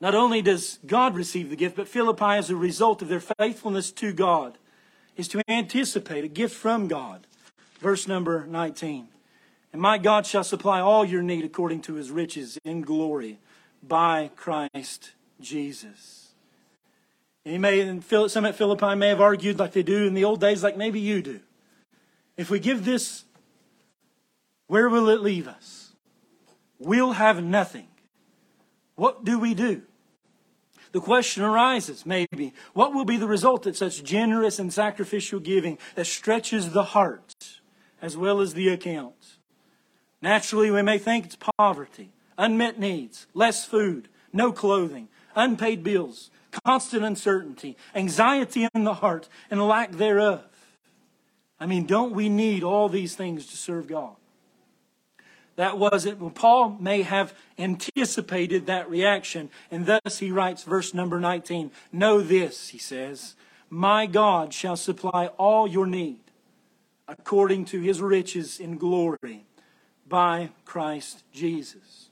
[0.00, 3.90] not only does God receive the gift, but Philippi, as a result of their faithfulness
[3.92, 4.58] to God,
[5.16, 7.26] is to anticipate a gift from God.
[7.80, 9.08] Verse number 19.
[9.72, 13.38] And my God shall supply all your need according to his riches in glory
[13.82, 16.27] by Christ Jesus.
[17.48, 20.40] He may, and some at Philippi may have argued like they do in the old
[20.40, 21.40] days, like maybe you do.
[22.36, 23.24] If we give this,
[24.66, 25.94] where will it leave us?
[26.78, 27.88] We'll have nothing.
[28.96, 29.82] What do we do?
[30.92, 35.78] The question arises, maybe, what will be the result of such generous and sacrificial giving
[35.94, 37.60] that stretches the heart
[38.02, 39.38] as well as the account?
[40.20, 46.30] Naturally, we may think it's poverty, unmet needs, less food, no clothing, unpaid bills,
[46.64, 50.44] constant uncertainty, anxiety in the heart, and lack thereof.
[51.60, 54.14] I mean, don't we need all these things to serve God?
[55.56, 56.20] That was it.
[56.20, 62.20] Well, Paul may have anticipated that reaction, and thus he writes, verse number 19 Know
[62.20, 63.34] this, he says,
[63.68, 66.20] My God shall supply all your need
[67.08, 69.46] according to his riches in glory
[70.06, 72.07] by Christ Jesus.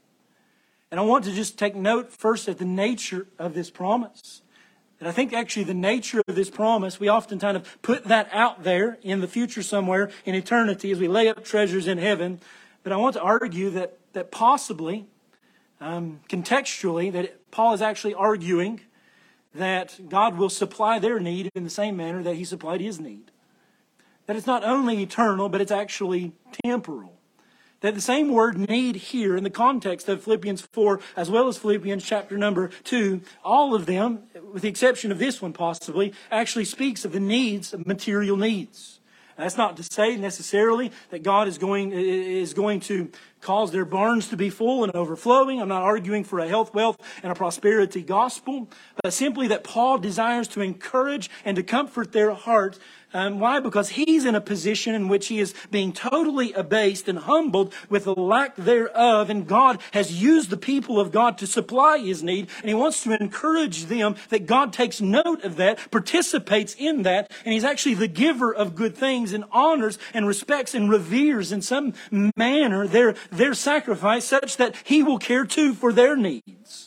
[0.90, 4.42] And I want to just take note first of the nature of this promise.
[4.98, 8.28] And I think actually the nature of this promise, we often kind of put that
[8.32, 12.40] out there in the future somewhere in eternity as we lay up treasures in heaven.
[12.82, 15.06] But I want to argue that, that possibly,
[15.80, 18.80] um, contextually, that Paul is actually arguing
[19.52, 23.30] that God will supply their need in the same manner that he supplied his need.
[24.26, 26.32] That it's not only eternal, but it's actually
[26.64, 27.15] temporal.
[27.80, 31.58] That the same word need here in the context of Philippians 4 as well as
[31.58, 36.64] Philippians chapter number 2, all of them, with the exception of this one possibly, actually
[36.64, 39.00] speaks of the needs, of material needs.
[39.36, 43.10] That's not to say necessarily that God is going, is going to
[43.42, 45.60] cause their barns to be full and overflowing.
[45.60, 48.70] I'm not arguing for a health, wealth, and a prosperity gospel,
[49.02, 52.78] but simply that Paul desires to encourage and to comfort their hearts
[53.16, 53.60] um, why?
[53.60, 58.04] Because he's in a position in which he is being totally abased and humbled with
[58.04, 62.48] the lack thereof, and God has used the people of God to supply his need,
[62.60, 67.30] and he wants to encourage them that God takes note of that, participates in that,
[67.46, 71.62] and he's actually the giver of good things and honors and respects and reveres in
[71.62, 71.94] some
[72.36, 76.85] manner their, their sacrifice such that he will care too for their needs.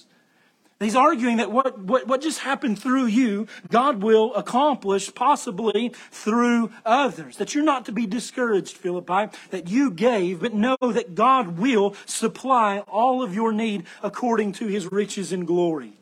[0.80, 6.72] He's arguing that what, what, what just happened through you, God will accomplish possibly through
[6.86, 7.36] others.
[7.36, 11.96] That you're not to be discouraged, Philippi, that you gave, but know that God will
[12.06, 15.94] supply all of your need according to his riches and glory.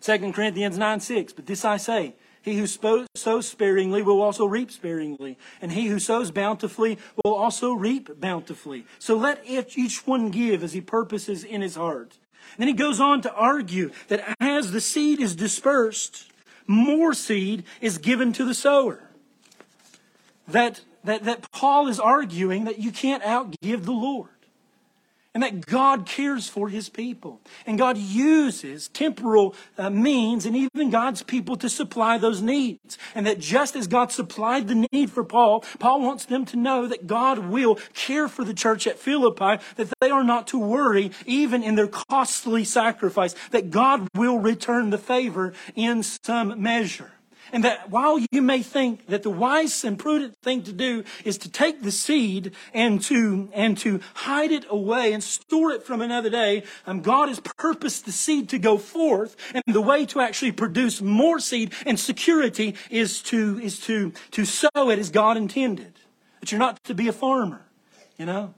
[0.00, 4.72] 2 Corinthians 9 6, but this I say, he who sows sparingly will also reap
[4.72, 8.86] sparingly, and he who sows bountifully will also reap bountifully.
[8.98, 12.18] So let each one give as he purposes in his heart
[12.58, 16.30] then he goes on to argue that as the seed is dispersed,
[16.66, 19.10] more seed is given to the sower.
[20.48, 24.33] That, that, that Paul is arguing that you can't outgive the Lord
[25.34, 27.40] and that God cares for his people.
[27.66, 32.96] And God uses temporal uh, means and even God's people to supply those needs.
[33.16, 36.86] And that just as God supplied the need for Paul, Paul wants them to know
[36.86, 41.10] that God will care for the church at Philippi, that they are not to worry
[41.26, 47.10] even in their costly sacrifice, that God will return the favor in some measure.
[47.54, 51.38] And that while you may think that the wise and prudent thing to do is
[51.38, 56.00] to take the seed and to, and to hide it away and store it from
[56.00, 59.36] another day, um, God has purposed the seed to go forth.
[59.54, 64.44] And the way to actually produce more seed and security is to, is to, to
[64.44, 65.92] sow it as God intended.
[66.40, 67.66] That you're not to be a farmer,
[68.18, 68.52] you know,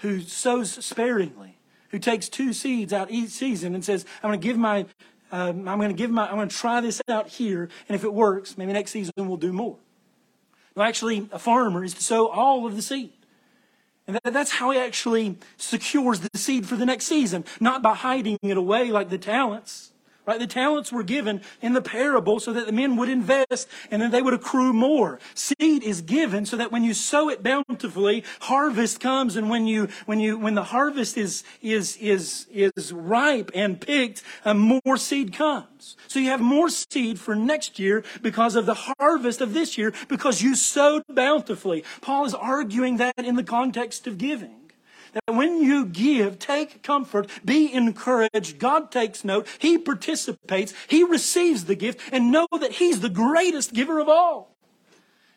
[0.00, 1.56] who sows sparingly
[1.92, 4.86] who takes two seeds out each season and says, I'm going to give my
[5.32, 8.04] um, I'm going to give my, I'm going to try this out here, and if
[8.04, 9.78] it works, maybe next season we'll do more.
[10.76, 13.12] No, actually, a farmer is to sow all of the seed.
[14.06, 18.38] And that's how he actually secures the seed for the next season, not by hiding
[18.42, 19.91] it away like the talents.
[20.24, 20.38] Right?
[20.38, 24.12] The talents were given in the parable so that the men would invest and then
[24.12, 25.18] they would accrue more.
[25.34, 29.88] Seed is given so that when you sow it bountifully, harvest comes and when you,
[30.06, 35.32] when you, when the harvest is, is, is, is ripe and picked, uh, more seed
[35.32, 35.96] comes.
[36.06, 39.92] So you have more seed for next year because of the harvest of this year
[40.06, 41.82] because you sowed bountifully.
[42.00, 44.61] Paul is arguing that in the context of giving
[45.12, 48.58] that when you give, take comfort, be encouraged.
[48.58, 49.46] God takes note.
[49.58, 50.74] He participates.
[50.88, 54.56] He receives the gift and know that He's the greatest giver of all.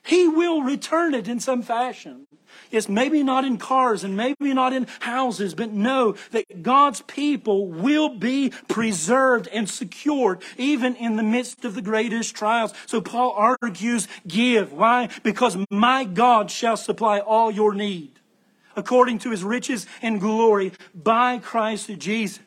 [0.04, 2.28] He will return it in some fashion.
[2.72, 7.68] Yes, maybe not in cars and maybe not in houses, but know that God's people
[7.68, 12.74] will be preserved and secured even in the midst of the greatest trials.
[12.86, 14.72] So Paul argues, give.
[14.72, 15.10] Why?
[15.24, 18.20] Because my God shall supply all your need
[18.76, 22.40] according to his riches and glory by Christ Jesus.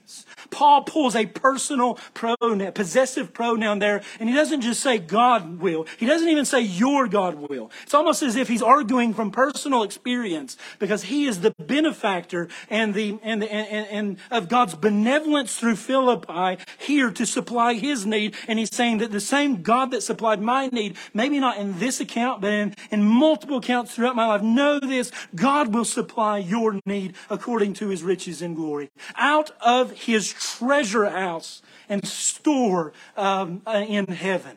[0.51, 5.87] Paul pulls a personal pronoun, possessive pronoun there, and he doesn't just say God will.
[5.99, 7.71] He doesn't even say your God will.
[7.83, 12.95] It's almost as if he's arguing from personal experience because he is the benefactor and
[12.95, 18.35] the, and, the, and, and of God's benevolence through Philippi here to supply his need.
[18.47, 22.01] And he's saying that the same God that supplied my need, maybe not in this
[22.01, 26.81] account, but in, in multiple accounts throughout my life, know this, God will supply your
[26.87, 28.91] need according to his riches and glory.
[29.17, 34.57] Out of his treasure house and store um, uh, in heaven.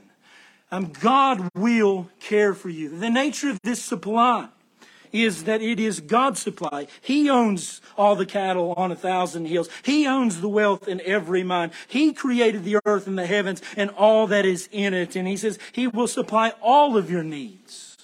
[0.71, 2.89] Um, God will care for you.
[2.89, 4.47] The nature of this supply
[5.11, 6.87] is that it is God's supply.
[7.01, 9.67] He owns all the cattle on a thousand hills.
[9.83, 11.71] He owns the wealth in every mine.
[11.89, 15.17] He created the earth and the heavens and all that is in it.
[15.17, 17.97] And He says He will supply all of your needs.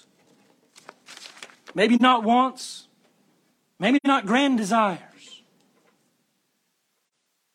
[1.74, 2.88] Maybe not wants,
[3.78, 5.07] maybe not grand desire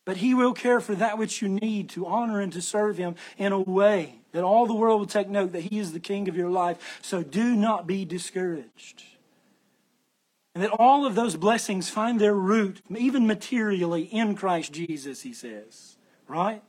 [0.06, 3.16] but He will care for that which you need to honor and to serve Him
[3.38, 6.28] in a way that all the world will take note that He is the King
[6.28, 7.00] of your life.
[7.02, 9.04] So do not be discouraged.
[10.56, 15.34] And that all of those blessings find their root, even materially, in Christ Jesus, He
[15.34, 15.98] says.
[16.28, 16.62] Right?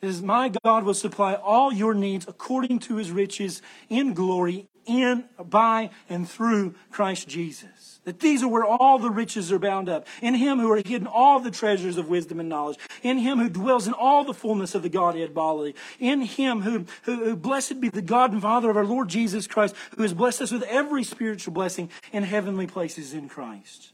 [0.00, 5.24] Is my God will supply all your needs according to His riches in glory in,
[5.38, 7.81] by, and through Christ Jesus.
[8.04, 10.08] That these are where all the riches are bound up.
[10.20, 12.78] In Him who are hidden all the treasures of wisdom and knowledge.
[13.02, 15.76] In Him who dwells in all the fullness of the Godhead bodily.
[16.00, 19.46] In Him who, who, who blessed be the God and Father of our Lord Jesus
[19.46, 23.92] Christ, who has blessed us with every spiritual blessing in heavenly places in Christ.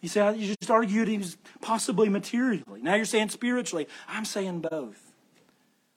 [0.00, 2.82] You say, you just argued he was possibly materially.
[2.82, 3.88] Now you're saying spiritually.
[4.06, 5.12] I'm saying both.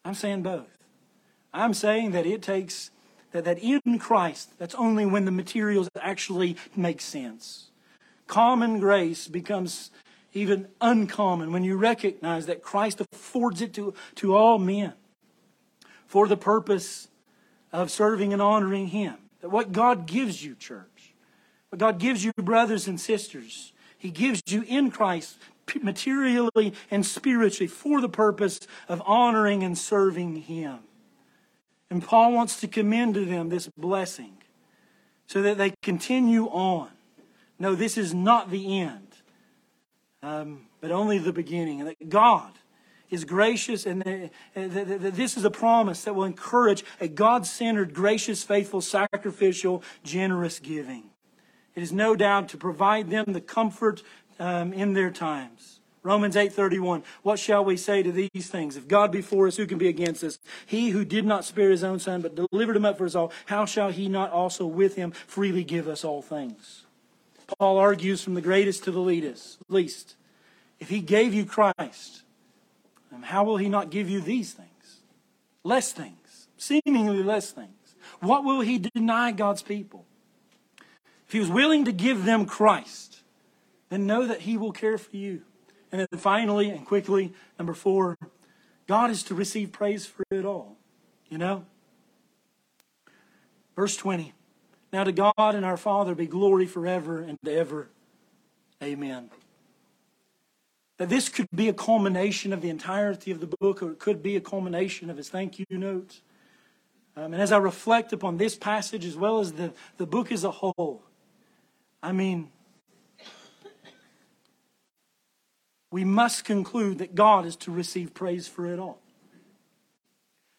[0.06, 0.78] I'm saying both.
[1.54, 2.92] I'm saying that it takes
[3.32, 7.70] that, that in Christ, that's only when the materials actually make sense.
[8.28, 9.92] Common grace becomes
[10.34, 14.94] even uncommon when you recognize that Christ affords it to, to all men
[16.06, 17.08] for the purpose
[17.72, 19.16] of serving and honoring Him.
[19.42, 21.14] That what God gives you, church,
[21.70, 25.38] what God gives you, brothers and sisters, He gives you in Christ
[25.82, 30.80] materially and spiritually for the purpose of honoring and serving Him.
[31.90, 34.38] And Paul wants to commend to them this blessing
[35.28, 36.90] so that they continue on.
[37.60, 39.08] No, this is not the end,
[40.22, 41.80] um, but only the beginning.
[41.80, 42.54] And that God
[43.10, 48.44] is gracious, and that this is a promise that will encourage a God centered, gracious,
[48.44, 51.10] faithful, sacrificial, generous giving.
[51.74, 54.04] It is no doubt to provide them the comfort
[54.40, 55.77] um, in their times.
[56.08, 58.78] Romans 8:31 What shall we say to these things?
[58.78, 60.40] If God be for us who can be against us?
[60.66, 63.32] He who did not spare his own son but delivered him up for us all
[63.48, 66.86] how shall he not also with him freely give us all things?
[67.60, 69.02] Paul argues from the greatest to the
[69.70, 70.16] least.
[70.80, 72.24] If he gave you Christ
[73.24, 75.02] how will he not give you these things?
[75.64, 77.96] Less things seemingly less things.
[78.20, 80.06] What will he deny God's people?
[81.28, 83.22] If he was willing to give them Christ
[83.90, 85.44] then know that he will care for you
[85.92, 88.18] and then finally and quickly, number four,
[88.88, 90.78] God is to receive praise for it all.
[91.30, 91.66] You know?
[93.76, 94.34] Verse 20.
[94.92, 97.90] Now to God and our Father be glory forever and ever.
[98.82, 99.30] Amen.
[100.98, 104.24] That this could be a culmination of the entirety of the book, or it could
[104.24, 106.22] be a culmination of his thank you note.
[107.16, 110.44] Um, and as I reflect upon this passage as well as the, the book as
[110.44, 111.04] a whole,
[112.02, 112.50] I mean,
[115.92, 119.00] we must conclude that God is to receive praise for it all.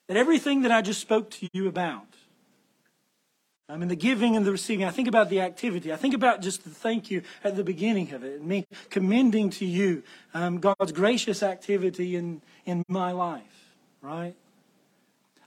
[0.08, 2.06] That everything that I just spoke to you about,
[3.68, 5.92] I mean, the giving and the receiving, I think about the activity.
[5.92, 9.50] I think about just the thank you at the beginning of it, and me commending
[9.50, 10.02] to you
[10.32, 14.34] um, God's gracious activity in, in my life, right?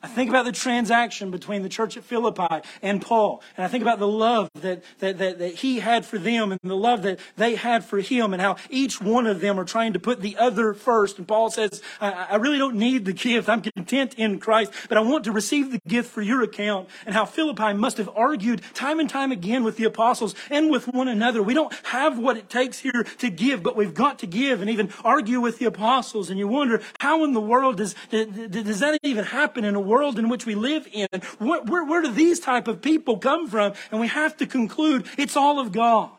[0.03, 3.43] I think about the transaction between the church at Philippi and Paul.
[3.55, 6.59] And I think about the love that, that, that, that, he had for them and
[6.63, 9.93] the love that they had for him and how each one of them are trying
[9.93, 11.19] to put the other first.
[11.19, 13.47] And Paul says, I, I really don't need the gift.
[13.47, 16.89] I'm content in Christ, but I want to receive the gift for your account.
[17.05, 20.87] And how Philippi must have argued time and time again with the apostles and with
[20.87, 21.43] one another.
[21.43, 24.69] We don't have what it takes here to give, but we've got to give and
[24.69, 26.31] even argue with the apostles.
[26.31, 30.17] And you wonder, how in the world does, does that even happen in a world
[30.17, 31.07] in which we live in.
[31.37, 33.73] Where, where, where do these type of people come from?
[33.91, 36.11] And we have to conclude it's all of God.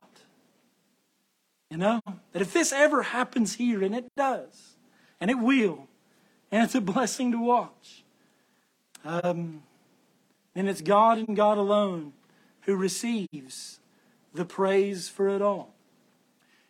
[1.70, 2.00] You know,
[2.32, 4.76] that if this ever happens here, and it does,
[5.18, 5.88] and it will,
[6.50, 8.04] and it's a blessing to watch,
[9.06, 9.62] um,
[10.52, 12.12] then it's God and God alone
[12.66, 13.80] who receives
[14.34, 15.72] the praise for it all.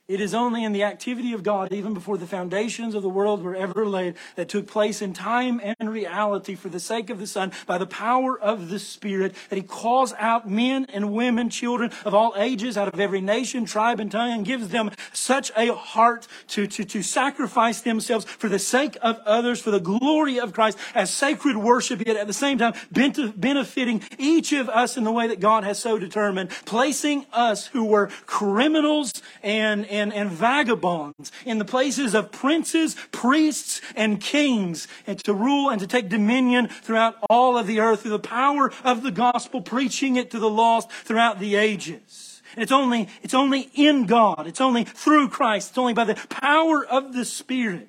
[0.08, 3.40] It is only in the activity of God, even before the foundations of the world
[3.40, 7.26] were ever laid, that took place in time and reality for the sake of the
[7.26, 11.92] Son, by the power of the Spirit, that He calls out men and women, children
[12.04, 15.72] of all ages, out of every nation, tribe, and tongue, and gives them such a
[15.72, 20.52] heart to, to, to sacrifice themselves for the sake of others, for the glory of
[20.52, 25.12] Christ, as sacred worship, yet at the same time benefiting each of us in the
[25.12, 29.12] way that God has so determined, placing us who were criminals
[29.44, 35.68] and, and and, vagabonds in the places of princes, priests, and kings, and to rule
[35.70, 39.60] and to take dominion throughout all of the earth through the power of the gospel,
[39.60, 42.42] preaching it to the lost throughout the ages.
[42.56, 44.46] It's only, it's only in God.
[44.46, 45.70] It's only through Christ.
[45.70, 47.88] It's only by the power of the Spirit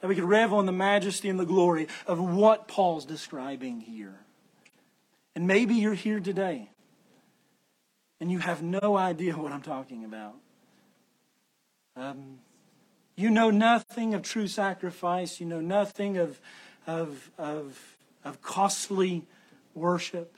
[0.00, 4.14] that we could revel in the majesty and the glory of what Paul's describing here.
[5.34, 6.70] And maybe you're here today
[8.20, 10.34] and you have no idea what I'm talking about.
[11.96, 12.38] Um,
[13.16, 15.38] you know nothing of true sacrifice.
[15.38, 16.40] You know nothing of,
[16.86, 19.26] of, of, of costly
[19.74, 20.36] worship.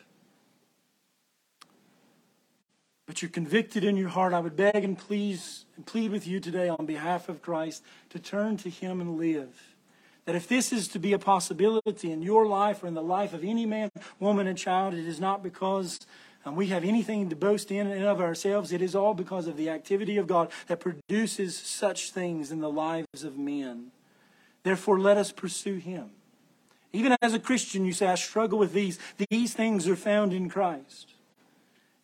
[3.07, 4.35] But you're convicted in your heart.
[4.35, 8.19] I would beg and please and plead with you today on behalf of Christ to
[8.19, 9.77] turn to Him and live
[10.25, 13.33] That if this is to be a possibility in your life or in the life
[13.33, 16.01] of any man, woman, and child, it is not because
[16.47, 18.73] um, we have anything to boast in and of ourselves.
[18.73, 22.71] It is all because of the activity of God that produces such things in the
[22.71, 23.91] lives of men.
[24.63, 26.11] Therefore, let us pursue Him.
[26.93, 28.99] Even as a Christian, you say, I struggle with these.
[29.29, 31.16] These things are found in Christ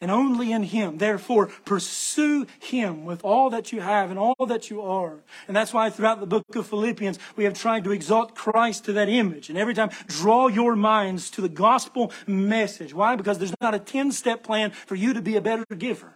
[0.02, 0.98] and only in Him.
[0.98, 5.20] Therefore, pursue Him with all that you have and all that you are.
[5.46, 8.92] And that's why throughout the book of Philippians, we have tried to exalt Christ to
[8.94, 9.48] that image.
[9.48, 12.92] And every time, draw your minds to the gospel message.
[12.92, 13.14] Why?
[13.14, 16.12] Because there's not a 10 step plan for you to be a better giver,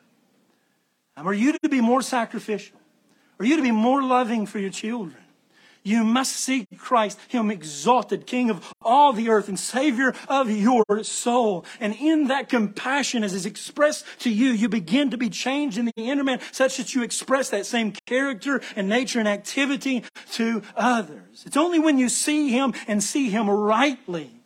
[1.16, 2.78] um, or you to be more sacrificial,
[3.38, 5.22] or you to be more loving for your children.
[5.86, 10.84] You must seek Christ, Him exalted, King of all the earth and Savior of your
[11.04, 11.64] soul.
[11.78, 15.84] And in that compassion as is expressed to you, you begin to be changed in
[15.84, 20.62] the inner man such that you express that same character and nature and activity to
[20.74, 21.44] others.
[21.46, 24.42] It's only when you see Him and see Him rightly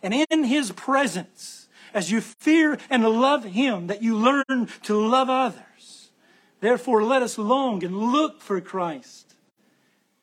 [0.00, 5.28] and in His presence, as you fear and love Him, that you learn to love
[5.28, 6.12] others.
[6.60, 9.24] Therefore, let us long and look for Christ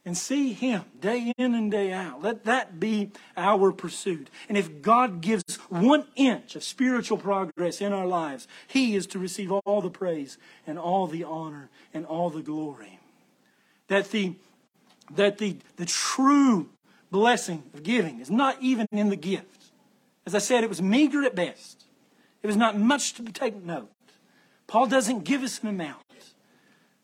[0.06, 2.22] and see Him day in and day out.
[2.22, 4.30] Let that be our pursuit.
[4.49, 9.20] And if God gives one inch of spiritual progress in our lives, He is to
[9.20, 12.99] receive all the praise and all the honor and all the glory.
[13.88, 14.36] That the,
[15.16, 16.70] that the, the true
[17.12, 19.66] blessing of giving is not even in the gift.
[20.26, 21.86] As I said, it was meager at best.
[22.41, 23.91] It was not much to take note.
[24.68, 26.02] Paul doesn't give us an amount.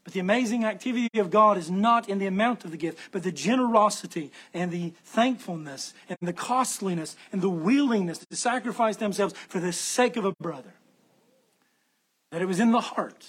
[0.07, 3.23] But the amazing activity of God is not in the amount of the gift, but
[3.23, 9.59] the generosity and the thankfulness and the costliness and the willingness to sacrifice themselves for
[9.59, 10.75] the sake of a brother.
[12.31, 13.25] That it was in the heart.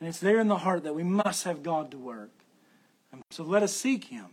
[0.00, 2.32] And it's there in the heart that we must have God to work.
[3.12, 4.28] And so let us seek Him.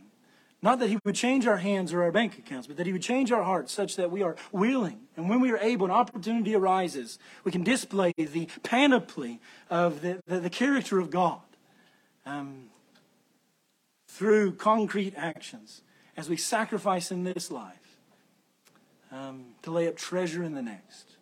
[0.64, 3.02] Not that He would change our hands or our bank accounts, but that He would
[3.02, 5.00] change our hearts such that we are willing.
[5.18, 10.20] And when we are able, an opportunity arises, we can display the panoply of the,
[10.28, 11.42] the, the character of God
[12.26, 12.66] um,
[14.08, 15.82] through concrete actions
[16.16, 17.98] as we sacrifice in this life
[19.12, 21.16] um, to lay up treasure in the next.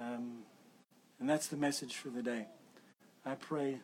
[0.00, 0.42] Um,
[1.18, 2.46] and that's the message for the day.
[3.24, 3.78] I pray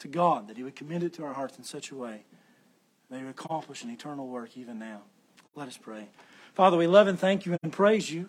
[0.00, 2.24] to God that He would commit it to our hearts in such a way
[3.10, 5.00] would accomplish an eternal work even now.
[5.54, 6.08] Let us pray.
[6.54, 8.28] Father, we love and thank you and praise you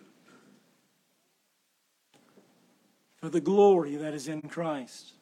[3.16, 5.12] for the glory that is in Christ.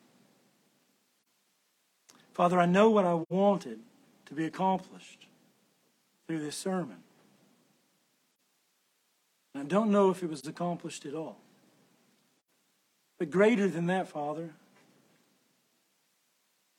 [2.32, 3.80] Father, I know what I wanted
[4.26, 5.26] to be accomplished
[6.26, 6.98] through this sermon.
[9.54, 11.38] And I don't know if it was accomplished at all.
[13.18, 14.50] But greater than that, Father,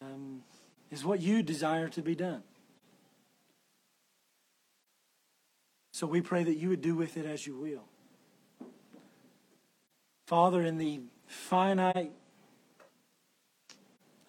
[0.01, 0.43] um,
[0.89, 2.43] is what you desire to be done.
[5.99, 7.83] So we pray that you would do with it as you will.
[10.27, 12.13] Father, in the finite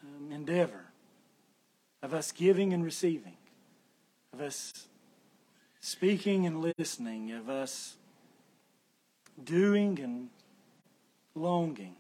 [0.03, 0.87] um, endeavor
[2.03, 3.37] of us giving and receiving,
[4.33, 4.89] of us
[5.81, 7.97] speaking and listening, of us
[9.45, 10.31] doing and
[11.37, 11.95] longing.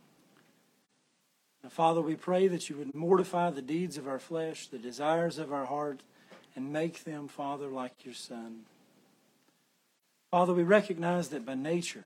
[1.62, 5.38] Now, Father, we pray that you would mortify the deeds of our flesh, the desires
[5.38, 6.00] of our heart,
[6.56, 8.62] and make them, Father, like your Son.
[10.30, 12.04] Father, we recognize that by nature,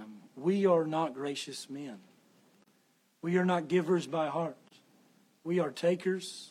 [0.00, 1.98] um, we are not gracious men.
[3.22, 4.56] We are not givers by heart.
[5.44, 6.50] We are takers.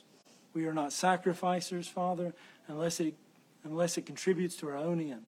[0.53, 2.33] We are not sacrificers, Father,
[2.67, 3.13] unless it,
[3.65, 5.25] unless it contributes to our own end.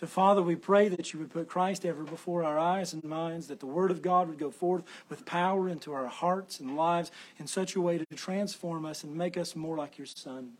[0.00, 3.46] So, Father, we pray that you would put Christ ever before our eyes and minds,
[3.48, 7.10] that the Word of God would go forth with power into our hearts and lives
[7.38, 10.52] in such a way to transform us and make us more like your Son.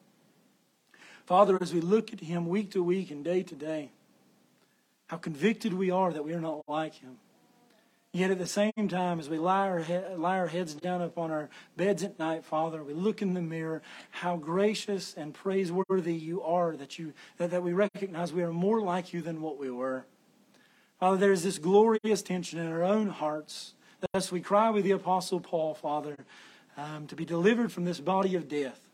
[1.27, 3.90] Father, as we look at Him week to week and day to day,
[5.09, 7.19] how convicted we are that we are not like Him.
[8.12, 11.31] Yet at the same time, as we lie our, he- lie our heads down upon
[11.31, 16.40] our beds at night, Father, we look in the mirror, how gracious and praiseworthy you
[16.43, 19.70] are that, you, that, that we recognize we are more like you than what we
[19.70, 20.07] were.
[20.98, 23.74] Father, there is this glorious tension in our own hearts.
[24.12, 26.16] Thus we cry with the Apostle Paul, Father,
[26.77, 28.85] um, to be delivered from this body of death.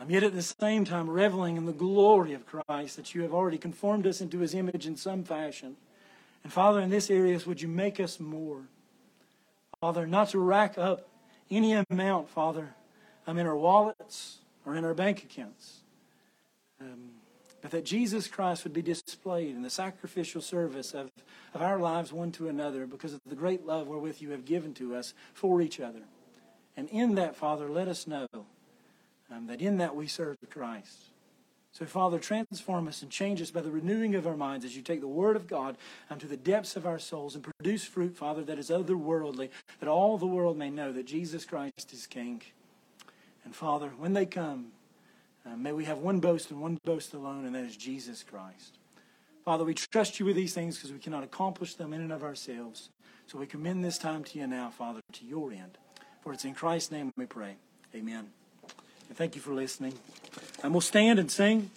[0.00, 3.34] Um, yet at the same time, reveling in the glory of Christ, that you have
[3.34, 5.76] already conformed us into his image in some fashion.
[6.42, 8.62] And Father, in this area, would you make us more?
[9.80, 11.06] Father, not to rack up
[11.50, 12.74] any amount, Father,
[13.26, 15.80] um, in our wallets or in our bank accounts,
[16.80, 17.10] um,
[17.60, 21.10] but that Jesus Christ would be displayed in the sacrificial service of,
[21.52, 24.72] of our lives one to another because of the great love wherewith you have given
[24.74, 26.00] to us for each other.
[26.74, 28.26] And in that, Father, let us know
[29.30, 31.10] um, that in that we serve Christ.
[31.72, 34.82] So, Father, transform us and change us by the renewing of our minds as you
[34.82, 35.76] take the Word of God
[36.10, 40.18] unto the depths of our souls and produce fruit, Father, that is otherworldly, that all
[40.18, 42.42] the world may know that Jesus Christ is King.
[43.44, 44.72] And, Father, when they come,
[45.46, 48.78] uh, may we have one boast and one boast alone, and that is Jesus Christ.
[49.44, 52.22] Father, we trust you with these things because we cannot accomplish them in and of
[52.22, 52.90] ourselves.
[53.26, 55.78] So we commend this time to you now, Father, to your end.
[56.20, 57.56] For it's in Christ's name we pray.
[57.94, 58.39] Amen.
[59.14, 59.94] Thank you for listening.
[60.62, 61.70] And we'll stand and sing.